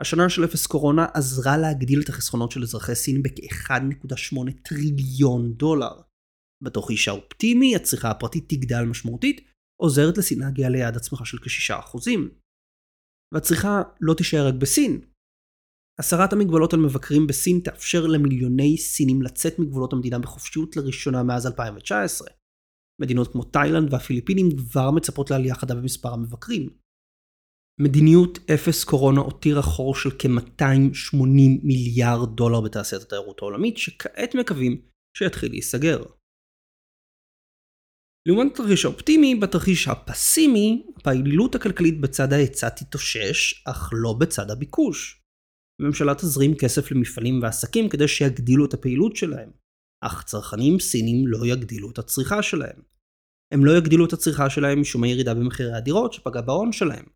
השנה 0.00 0.28
של 0.28 0.44
אפס 0.44 0.66
קורונה 0.66 1.06
עזרה 1.14 1.56
להגדיל 1.56 2.00
את 2.04 2.08
החסכונות 2.08 2.50
של 2.50 2.62
אזרחי 2.62 2.94
סין 2.94 3.22
בכ-1.8 3.22 4.52
טריליון 4.64 5.54
דולר. 5.54 6.00
בתרחיש 6.64 7.08
האופטימי, 7.08 7.76
הצריכה 7.76 8.10
הפרטית 8.10 8.48
תגדל 8.48 8.84
משמעותית, 8.84 9.40
עוזרת 9.82 10.18
לסין 10.18 10.40
להגיע 10.40 10.68
ליעד 10.68 10.96
הצמיחה 10.96 11.24
של 11.24 11.38
כ-6%. 11.38 11.98
והצריכה 13.34 13.82
לא 14.00 14.14
תישאר 14.14 14.46
רק 14.48 14.54
בסין. 14.54 15.00
הסרת 16.00 16.32
המגבלות 16.32 16.72
על 16.72 16.80
מבקרים 16.80 17.26
בסין 17.26 17.60
תאפשר 17.60 18.06
למיליוני 18.06 18.78
סינים 18.78 19.22
לצאת 19.22 19.58
מגבולות 19.58 19.92
המדינה 19.92 20.18
בחופשיות 20.18 20.76
לראשונה 20.76 21.22
מאז 21.22 21.46
2019. 21.46 22.28
מדינות 23.02 23.32
כמו 23.32 23.44
תאילנד 23.44 23.92
והפיליפינים 23.92 24.56
כבר 24.56 24.90
מצפות 24.90 25.30
לעלייה 25.30 25.54
חדה 25.54 25.74
במספר 25.74 26.12
המבקרים. 26.12 26.70
מדיניות 27.80 28.38
אפס 28.54 28.84
קורונה 28.84 29.20
הותירה 29.20 29.62
חור 29.62 29.94
של 29.94 30.10
כ-280 30.18 31.16
מיליארד 31.62 32.36
דולר 32.36 32.60
בתעשיית 32.60 33.02
התיירות 33.02 33.38
העולמית, 33.42 33.76
שכעת 33.76 34.34
מקווים 34.34 34.82
שיתחיל 35.18 35.50
להיסגר. 35.50 36.02
לעומת 38.28 38.52
התרחיש 38.52 38.84
האופטימי, 38.84 39.34
בתרחיש 39.34 39.88
הפסימי, 39.88 40.86
הפעילות 40.96 41.54
הכלכלית 41.54 42.00
בצד 42.00 42.32
ההיצע 42.32 42.68
תתאושש, 42.68 43.64
אך 43.66 43.90
לא 43.92 44.12
בצד 44.20 44.50
הביקוש. 44.50 45.22
הממשלה 45.80 46.14
תזרים 46.14 46.54
כסף 46.60 46.92
למפעלים 46.92 47.42
ועסקים 47.42 47.88
כדי 47.88 48.08
שיגדילו 48.08 48.66
את 48.66 48.74
הפעילות 48.74 49.16
שלהם, 49.16 49.50
אך 50.04 50.24
צרכנים 50.24 50.78
סינים 50.78 51.26
לא 51.26 51.46
יגדילו 51.46 51.90
את 51.90 51.98
הצריכה 51.98 52.42
שלהם. 52.42 52.82
הם 53.54 53.64
לא 53.64 53.78
יגדילו 53.78 54.06
את 54.06 54.12
הצריכה 54.12 54.50
שלהם 54.50 54.80
משום 54.80 55.04
הירידה 55.04 55.34
במחירי 55.34 55.72
הדירות 55.72 56.12
שפגע 56.12 56.40
בהון 56.40 56.72
שלהם. 56.72 57.06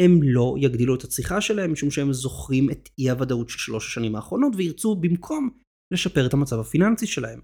הם 0.00 0.20
לא 0.22 0.54
יגדילו 0.58 0.94
את 0.94 1.04
הצריכה 1.04 1.40
שלהם 1.40 1.72
משום 1.72 1.90
שהם 1.90 2.12
זוכרים 2.12 2.70
את 2.70 2.88
אי 2.98 3.10
הוודאות 3.10 3.48
של 3.48 3.58
שלוש 3.58 3.86
השנים 3.86 4.16
האחרונות 4.16 4.52
וירצו 4.56 4.96
במקום 4.96 5.50
לשפר 5.94 6.26
את 6.26 6.32
המצב 6.32 6.58
הפיננסי 6.58 7.06
שלהם. 7.06 7.40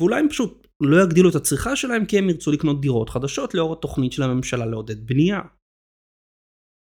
ואולי 0.00 0.20
הם 0.20 0.28
פשוט 0.28 0.66
לא 0.80 0.96
יגדילו 1.04 1.30
את 1.30 1.34
הצריכה 1.34 1.76
שלהם 1.76 2.06
כי 2.06 2.18
הם 2.18 2.28
ירצו 2.28 2.52
לקנות 2.52 2.80
דירות 2.80 3.08
חדשות 3.08 3.54
לאור 3.54 3.72
התוכנית 3.72 4.12
של 4.12 4.22
הממשלה 4.22 4.66
לעודד 4.66 5.06
בנייה. 5.06 5.40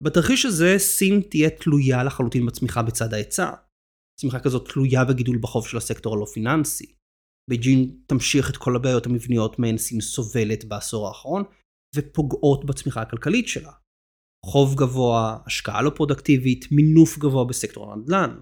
בתרחיש 0.03 0.45
הזה 0.45 0.75
סין 0.77 1.21
תהיה 1.29 1.49
תלויה 1.49 2.03
לחלוטין 2.03 2.45
בצמיחה 2.45 2.83
בצד 2.83 3.13
ההיצע. 3.13 3.51
צמיחה 4.19 4.39
כזאת 4.39 4.69
תלויה 4.71 5.05
בגידול 5.05 5.37
בחוב 5.41 5.67
של 5.67 5.77
הסקטור 5.77 6.13
הלא 6.15 6.25
פיננסי. 6.25 6.95
בייג'ין 7.49 7.97
תמשיך 8.07 8.49
את 8.49 8.57
כל 8.57 8.75
הבעיות 8.75 9.05
המבניות 9.05 9.59
מהן 9.59 9.77
סין 9.77 10.01
סובלת 10.01 10.65
בעשור 10.65 11.07
האחרון, 11.07 11.43
ופוגעות 11.95 12.65
בצמיחה 12.65 13.01
הכלכלית 13.01 13.47
שלה. 13.47 13.71
חוב 14.45 14.75
גבוה, 14.75 15.37
השקעה 15.45 15.81
לא 15.81 15.91
פרודקטיבית, 15.95 16.65
מינוף 16.71 17.17
גבוה 17.17 17.45
בסקטור 17.45 17.93
הנדל"ן. 17.93 18.39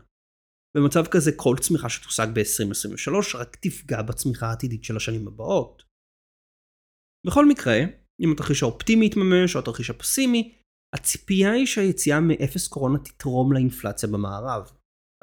במצב 0.77 1.03
כזה 1.11 1.31
כל 1.35 1.55
צמיחה 1.61 1.89
שתושג 1.89 2.27
ב-2023 2.33 3.37
רק 3.37 3.55
תפגע 3.55 4.01
בצמיחה 4.01 4.47
העתידית 4.47 4.83
של 4.83 4.97
השנים 4.97 5.27
הבאות. 5.27 5.83
בכל 7.27 7.45
מקרה, 7.45 7.75
אם 8.21 8.31
התרחיש 8.31 8.63
האופטימי 8.63 9.05
יתממש 9.05 9.55
או 9.55 9.59
התרחיש 9.59 9.89
הפסימי, 9.89 10.55
הציפייה 10.95 11.51
היא 11.51 11.65
שהיציאה 11.65 12.19
מאפס 12.19 12.67
קורונה 12.67 12.99
תתרום 12.99 13.53
לאינפלציה 13.53 14.09
במערב. 14.09 14.71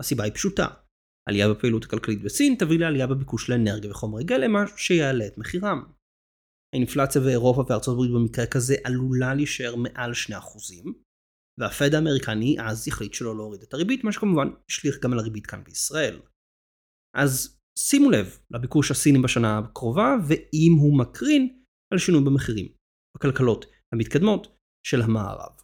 הסיבה 0.01 0.25
היא 0.25 0.33
פשוטה. 0.33 0.67
עלייה 1.29 1.51
בפעילות 1.51 1.85
הכלכלית 1.85 2.23
בסין 2.23 2.55
תביא 2.59 2.79
לעלייה 2.79 3.07
בביקוש 3.07 3.51
לאנרגיה 3.51 3.91
וחומרי 3.91 4.25
גלם, 4.25 4.53
מה 4.53 4.65
שיעלה 4.77 5.27
את 5.27 5.39
מחירם. 5.39 5.83
האינפלציה 6.75 7.21
באירופה 7.21 7.65
וארצות 7.69 7.95
הברית 7.95 8.11
במקרה 8.11 8.47
כזה 8.47 8.75
עלולה 8.85 9.35
להישאר 9.35 9.77
מעל 9.77 10.13
2%, 10.13 10.33
והפד 11.61 11.95
האמריקני 11.95 12.57
אז 12.61 12.89
החליט 12.89 13.15
שלא 13.15 13.37
להוריד 13.37 13.63
את 13.63 13.75
הריבית, 13.75 14.05
מה 14.05 14.13
שכמובן 14.13 14.49
השליך 14.71 14.99
גם 15.03 15.13
על 15.13 15.19
הריבית 15.19 15.47
כאן 15.47 15.65
בישראל. 15.65 16.21
אז 17.17 17.61
שימו 17.79 18.11
לב 18.11 18.39
לביקוש 18.51 18.91
הסיני 18.91 19.19
בשנה 19.23 19.59
הקרובה, 19.59 20.17
ואם 20.29 20.73
הוא 20.81 20.99
מקרין 20.99 21.63
על 21.93 21.99
שינוי 21.99 22.25
במחירים 22.25 22.69
בכלכלות 23.17 23.65
המתקדמות 23.95 24.57
של 24.87 25.03
המערב. 25.03 25.60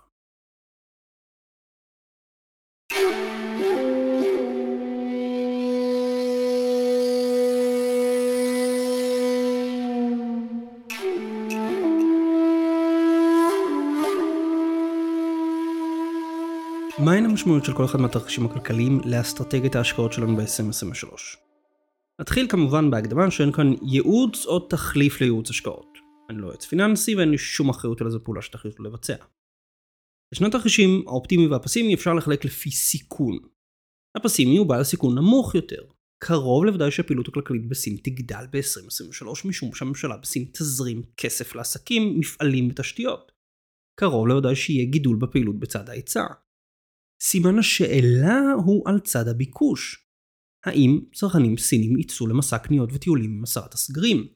מהן 16.98 17.24
המשמעויות 17.24 17.64
של 17.64 17.72
כל 17.72 17.84
אחד 17.84 18.00
מהתרחישים 18.00 18.46
הכלכליים 18.46 19.00
לאסטרטגיית 19.04 19.76
ההשקעות 19.76 20.12
שלנו 20.12 20.36
ב-2023? 20.36 21.08
נתחיל 22.20 22.48
כמובן 22.48 22.90
בהקדמה 22.90 23.30
שאין 23.30 23.52
כאן 23.52 23.72
ייעוץ 23.82 24.46
או 24.46 24.58
תחליף 24.58 25.20
לייעוץ 25.20 25.50
השקעות. 25.50 25.98
אני 26.30 26.38
לא 26.38 26.46
יועץ 26.46 26.64
פיננסי 26.64 27.14
ואין 27.14 27.30
לי 27.30 27.38
שום 27.38 27.68
אחריות 27.68 28.00
על 28.00 28.06
איזה 28.06 28.18
פעולה 28.18 28.42
שתחליטו 28.42 28.82
לבצע. 28.82 29.14
את 29.14 30.36
שני 30.36 30.46
התרחישים, 30.46 31.04
האופטימי 31.06 31.46
והפסימי, 31.46 31.94
אפשר 31.94 32.14
לחלק 32.14 32.44
לפי 32.44 32.70
סיכון. 32.70 33.38
הפסימי 34.16 34.56
הוא 34.56 34.66
בעל 34.66 34.84
סיכון 34.84 35.18
נמוך 35.18 35.54
יותר. 35.54 35.82
קרוב 36.24 36.64
לוודאי 36.64 36.90
שהפעילות 36.90 37.28
הכלכלית 37.28 37.68
בסין 37.68 37.96
תגדל 37.96 38.46
ב-2023 38.52 39.48
משום 39.48 39.74
שהממשלה 39.74 40.16
בסין 40.16 40.44
תזרים 40.52 41.02
כסף 41.16 41.54
לעסקים, 41.54 42.20
מפעלים 42.20 42.68
ותשתיות. 42.70 43.32
קרוב 44.00 44.28
לוודאי 44.28 44.56
שיהיה 44.56 44.84
גידול 44.84 45.16
בפעילות 45.16 45.58
בצד 45.58 45.88
ההיצע. 45.88 46.24
סימן 47.22 47.58
השאלה 47.58 48.40
הוא 48.64 48.88
על 48.88 49.00
צד 49.00 49.28
הביקוש. 49.28 50.06
האם 50.66 51.00
צרכנים 51.14 51.56
סינים 51.56 51.98
יצאו 51.98 52.26
למסע 52.26 52.58
קניות 52.58 52.90
וטיולים 52.92 53.30
עם 53.30 53.42
הסרת 53.42 53.74
הסגרים? 53.74 54.28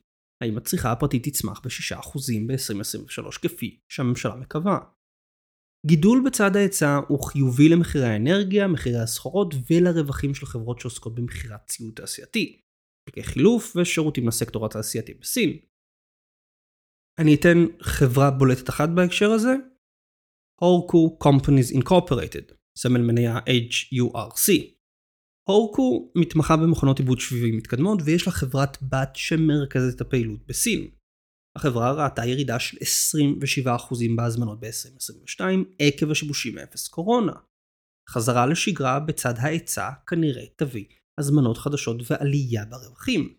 האם 0.43 0.57
הצריכה 0.57 0.93
הפרטית 0.93 1.29
תצמח 1.29 1.61
ב-6% 1.61 2.19
ב-2023 2.47 3.39
כפי 3.43 3.81
שהממשלה 3.89 4.37
מקווה? 4.37 4.79
גידול 5.87 6.23
בצד 6.27 6.57
ההיצע 6.57 7.01
הוא 7.09 7.25
חיובי 7.25 7.69
למחירי 7.69 8.07
האנרגיה, 8.07 8.69
מחירי 8.69 8.99
הסחורות 8.99 9.55
ולרווחים 9.71 10.35
של 10.35 10.47
חברות 10.47 10.81
שעוסקות 10.81 11.15
במכירת 11.15 11.67
ציוד 11.67 11.95
תעשייתי, 11.95 12.63
חלקי 13.09 13.23
חילוף 13.23 13.77
ושירותים 13.77 14.29
לסקטור 14.29 14.67
התעשייתי 14.67 15.15
בסין. 15.15 15.59
אני 17.21 17.35
אתן 17.35 17.59
חברה 17.81 18.31
בולטת 18.31 18.69
אחת 18.69 18.89
בהקשר 18.89 19.31
הזה, 19.31 19.55
הורקו 20.61 21.19
Companies 21.25 21.77
Incorporated, 21.77 22.60
סמל 22.83 23.01
מניה 23.01 23.39
HURC. 23.39 24.53
הורקו 25.49 26.13
מתמחה 26.17 26.57
במכונות 26.57 26.99
עיבוד 26.99 27.21
שביבים 27.21 27.57
מתקדמות 27.57 27.99
ויש 28.05 28.27
לה 28.27 28.33
חברת 28.33 28.83
בת 28.83 29.11
שמרכזת 29.15 29.97
את 29.97 30.01
הפעילות 30.01 30.47
בסין. 30.47 30.91
החברה 31.57 31.93
ראתה 31.93 32.27
ירידה 32.27 32.59
של 32.59 32.77
27% 32.77 34.17
בהזמנות 34.17 34.61
ב-2022 34.61 35.41
עקב 35.79 36.11
השיבושים 36.11 36.55
מאפס 36.55 36.89
קורונה. 36.89 37.33
חזרה 38.11 38.47
לשגרה 38.47 39.01
בצד 39.01 39.35
ההיצע 39.39 39.91
כנראה 40.07 40.45
תביא 40.57 40.85
הזמנות 41.21 41.59
חדשות 41.59 41.97
ועלייה 42.11 42.65
ברווחים. 42.65 43.35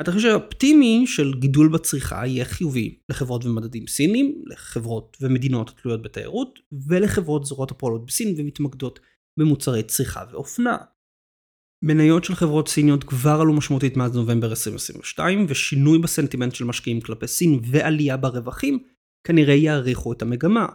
התרחיש 0.00 0.24
האופטימי 0.24 1.04
של 1.06 1.34
גידול 1.38 1.68
בצריכה 1.68 2.26
יהיה 2.26 2.44
חיובי 2.44 2.98
לחברות 3.08 3.44
ומדדים 3.44 3.86
סינים, 3.86 4.42
לחברות 4.46 5.16
ומדינות 5.20 5.68
התלויות 5.70 6.02
בתיירות, 6.02 6.58
ולחברות 6.88 7.44
זרות 7.44 7.70
הפועלות 7.70 8.06
בסין 8.06 8.34
ומתמקדות 8.38 9.00
במוצרי 9.38 9.82
צריכה 9.82 10.24
ואופנה. 10.30 10.76
מניות 11.84 12.24
של 12.24 12.34
חברות 12.34 12.68
סיניות 12.68 13.04
כבר 13.04 13.38
עלו 13.40 13.54
משמעותית 13.54 13.96
מאז 13.96 14.16
נובמבר 14.16 14.50
2022, 14.50 15.46
ושינוי 15.48 15.98
בסנטימנט 15.98 16.54
של 16.54 16.64
משקיעים 16.64 17.00
כלפי 17.00 17.26
סין 17.26 17.60
ועלייה 17.70 18.16
ברווחים 18.16 18.78
כנראה 19.26 19.54
יעריכו 19.54 20.12
את 20.12 20.22
המגמה. 20.22 20.66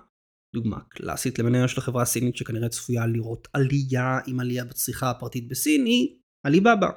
דוגמה 0.56 0.80
קלאסית 0.90 1.40
למניה 1.40 1.68
של 1.68 1.80
החברה 1.80 2.02
הסינית 2.02 2.38
שכנראה 2.38 2.70
צפויה 2.70 3.08
לראות 3.08 3.48
עלייה 3.54 4.20
עם 4.28 4.40
עלייה 4.40 4.66
בצריכה 4.66 5.10
הפרטית 5.10 5.48
בסין 5.48 5.86
היא 5.86 6.18
עליבאבא. 6.46 6.90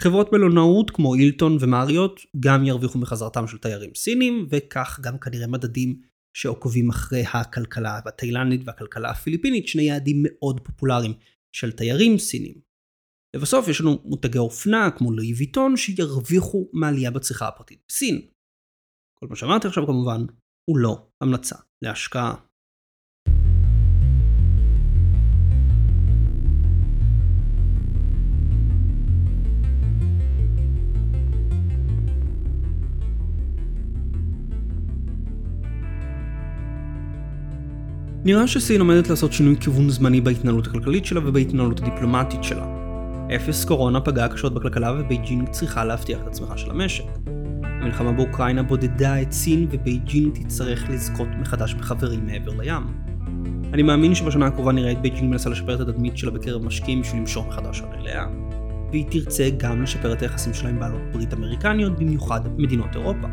חברות 0.00 0.32
מלונאות 0.32 0.90
כמו 0.90 1.14
אילטון 1.14 1.56
ומריות 1.60 2.20
גם 2.40 2.64
ירוויחו 2.64 2.98
מחזרתם 2.98 3.46
של 3.46 3.58
תיירים 3.58 3.94
סינים, 3.94 4.46
וכך 4.50 5.00
גם 5.02 5.18
כנראה 5.18 5.46
מדדים 5.46 6.00
שעוקבים 6.36 6.90
אחרי 6.90 7.24
הכלכלה 7.32 8.00
התאילנדית 8.06 8.60
והכלכלה 8.64 9.10
הפיליפינית, 9.10 9.68
שני 9.68 9.82
יעדים 9.82 10.16
מאוד 10.22 10.60
פופולריים 10.60 11.12
של 11.52 11.72
תיירים 11.72 12.18
סינים. 12.18 12.54
לבסוף 13.36 13.68
יש 13.68 13.80
לנו 13.80 14.02
מותגי 14.04 14.38
אופנה 14.38 14.90
כמו 14.98 15.12
לואי 15.12 15.34
ויטון 15.34 15.76
שירוויחו 15.76 16.70
מעלייה 16.72 17.10
בצריכה 17.10 17.48
הפרטית 17.48 17.82
בסין. 17.88 18.20
כל 19.18 19.26
מה 19.30 19.36
שאמרתי 19.36 19.66
עכשיו 19.66 19.86
כמובן 19.86 20.20
הוא 20.70 20.78
לא 20.78 21.06
המלצה 21.20 21.56
להשקעה. 21.82 22.34
נראה 38.24 38.46
שסין 38.46 38.80
עומדת 38.80 39.08
לעשות 39.08 39.32
שינוי 39.32 39.56
כיוון 39.60 39.90
זמני 39.90 40.20
בהתנהלות 40.20 40.66
הכלכלית 40.66 41.06
שלה 41.06 41.20
ובהתנהלות 41.28 41.80
הדיפלומטית 41.80 42.44
שלה. 42.44 42.66
אפס 43.36 43.64
קורונה 43.64 44.00
פגעה 44.00 44.28
קשות 44.28 44.54
בכלכלה 44.54 44.92
ובייג'ינג 44.98 45.48
צריכה 45.48 45.84
להבטיח 45.84 46.18
את 46.22 46.26
הצמיחה 46.26 46.56
של 46.56 46.70
המשק. 46.70 47.04
המלחמה 47.64 48.12
באוקראינה 48.12 48.62
בודדה 48.62 49.22
את 49.22 49.32
סין 49.32 49.66
ובייג'ינג 49.70 50.34
תצטרך 50.34 50.90
לזכות 50.90 51.28
מחדש 51.40 51.74
בחברים 51.74 52.26
מעבר 52.26 52.50
לים. 52.50 52.82
אני 53.72 53.82
מאמין 53.82 54.14
שבשנה 54.14 54.46
הקרובה 54.46 54.72
נראה 54.72 54.92
את 54.92 55.02
בייג'ינג 55.02 55.30
מנסה 55.30 55.50
לשפר 55.50 55.74
את 55.74 55.80
התדמית 55.80 56.18
שלה 56.18 56.30
בקרב 56.30 56.64
משקיעים 56.64 57.00
בשביל 57.00 57.20
למשוך 57.20 57.46
מחדש 57.48 57.82
אליה. 58.00 58.26
והיא 58.90 59.04
תרצה 59.10 59.48
גם 59.56 59.82
לשפר 59.82 60.12
את 60.12 60.22
היחסים 60.22 60.54
שלה 60.54 60.70
עם 60.70 60.80
בעלות 60.80 61.00
ברית 61.12 61.34
אמריקניות, 61.34 61.98
במיוחד 61.98 62.40
מדינות 62.58 62.88
אירופה. 62.94 63.28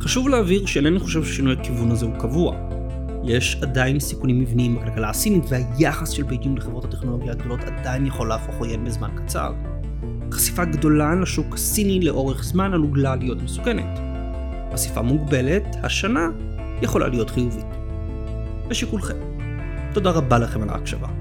חשוב 0.00 0.28
להבהיר 0.28 0.66
שאינני 0.66 0.98
חושב 0.98 1.24
ששינוי 1.24 1.52
הכיוון 1.52 1.90
הזה 1.90 2.06
הוא 2.06 2.14
קבוע. 2.18 2.67
יש 3.24 3.58
עדיין 3.62 4.00
סיכונים 4.00 4.40
מבניים 4.40 4.76
בכלכלה 4.76 5.10
הסינית 5.10 5.44
והיחס 5.48 6.10
של 6.10 6.22
בייג'ינג 6.22 6.58
לחברות 6.58 6.84
הטכנולוגיה 6.84 7.32
הגדולות 7.32 7.60
עדיין 7.64 8.06
יכול 8.06 8.28
להפוך 8.28 8.54
עוין 8.58 8.84
בזמן 8.84 9.10
קצר. 9.16 9.52
חשיפה 10.32 10.64
גדולה 10.64 11.14
לשוק 11.14 11.54
הסיני 11.54 12.00
לאורך 12.00 12.44
זמן 12.44 12.72
עלולה 12.72 13.16
להיות 13.16 13.42
מסוכנת. 13.42 13.98
חשיפה 14.74 15.02
מוגבלת, 15.02 15.76
השנה, 15.82 16.28
יכולה 16.82 17.08
להיות 17.08 17.30
חיובית. 17.30 17.66
לשיקולכם. 18.70 19.16
תודה 19.92 20.10
רבה 20.10 20.38
לכם 20.38 20.62
על 20.62 20.68
ההקשבה. 20.70 21.17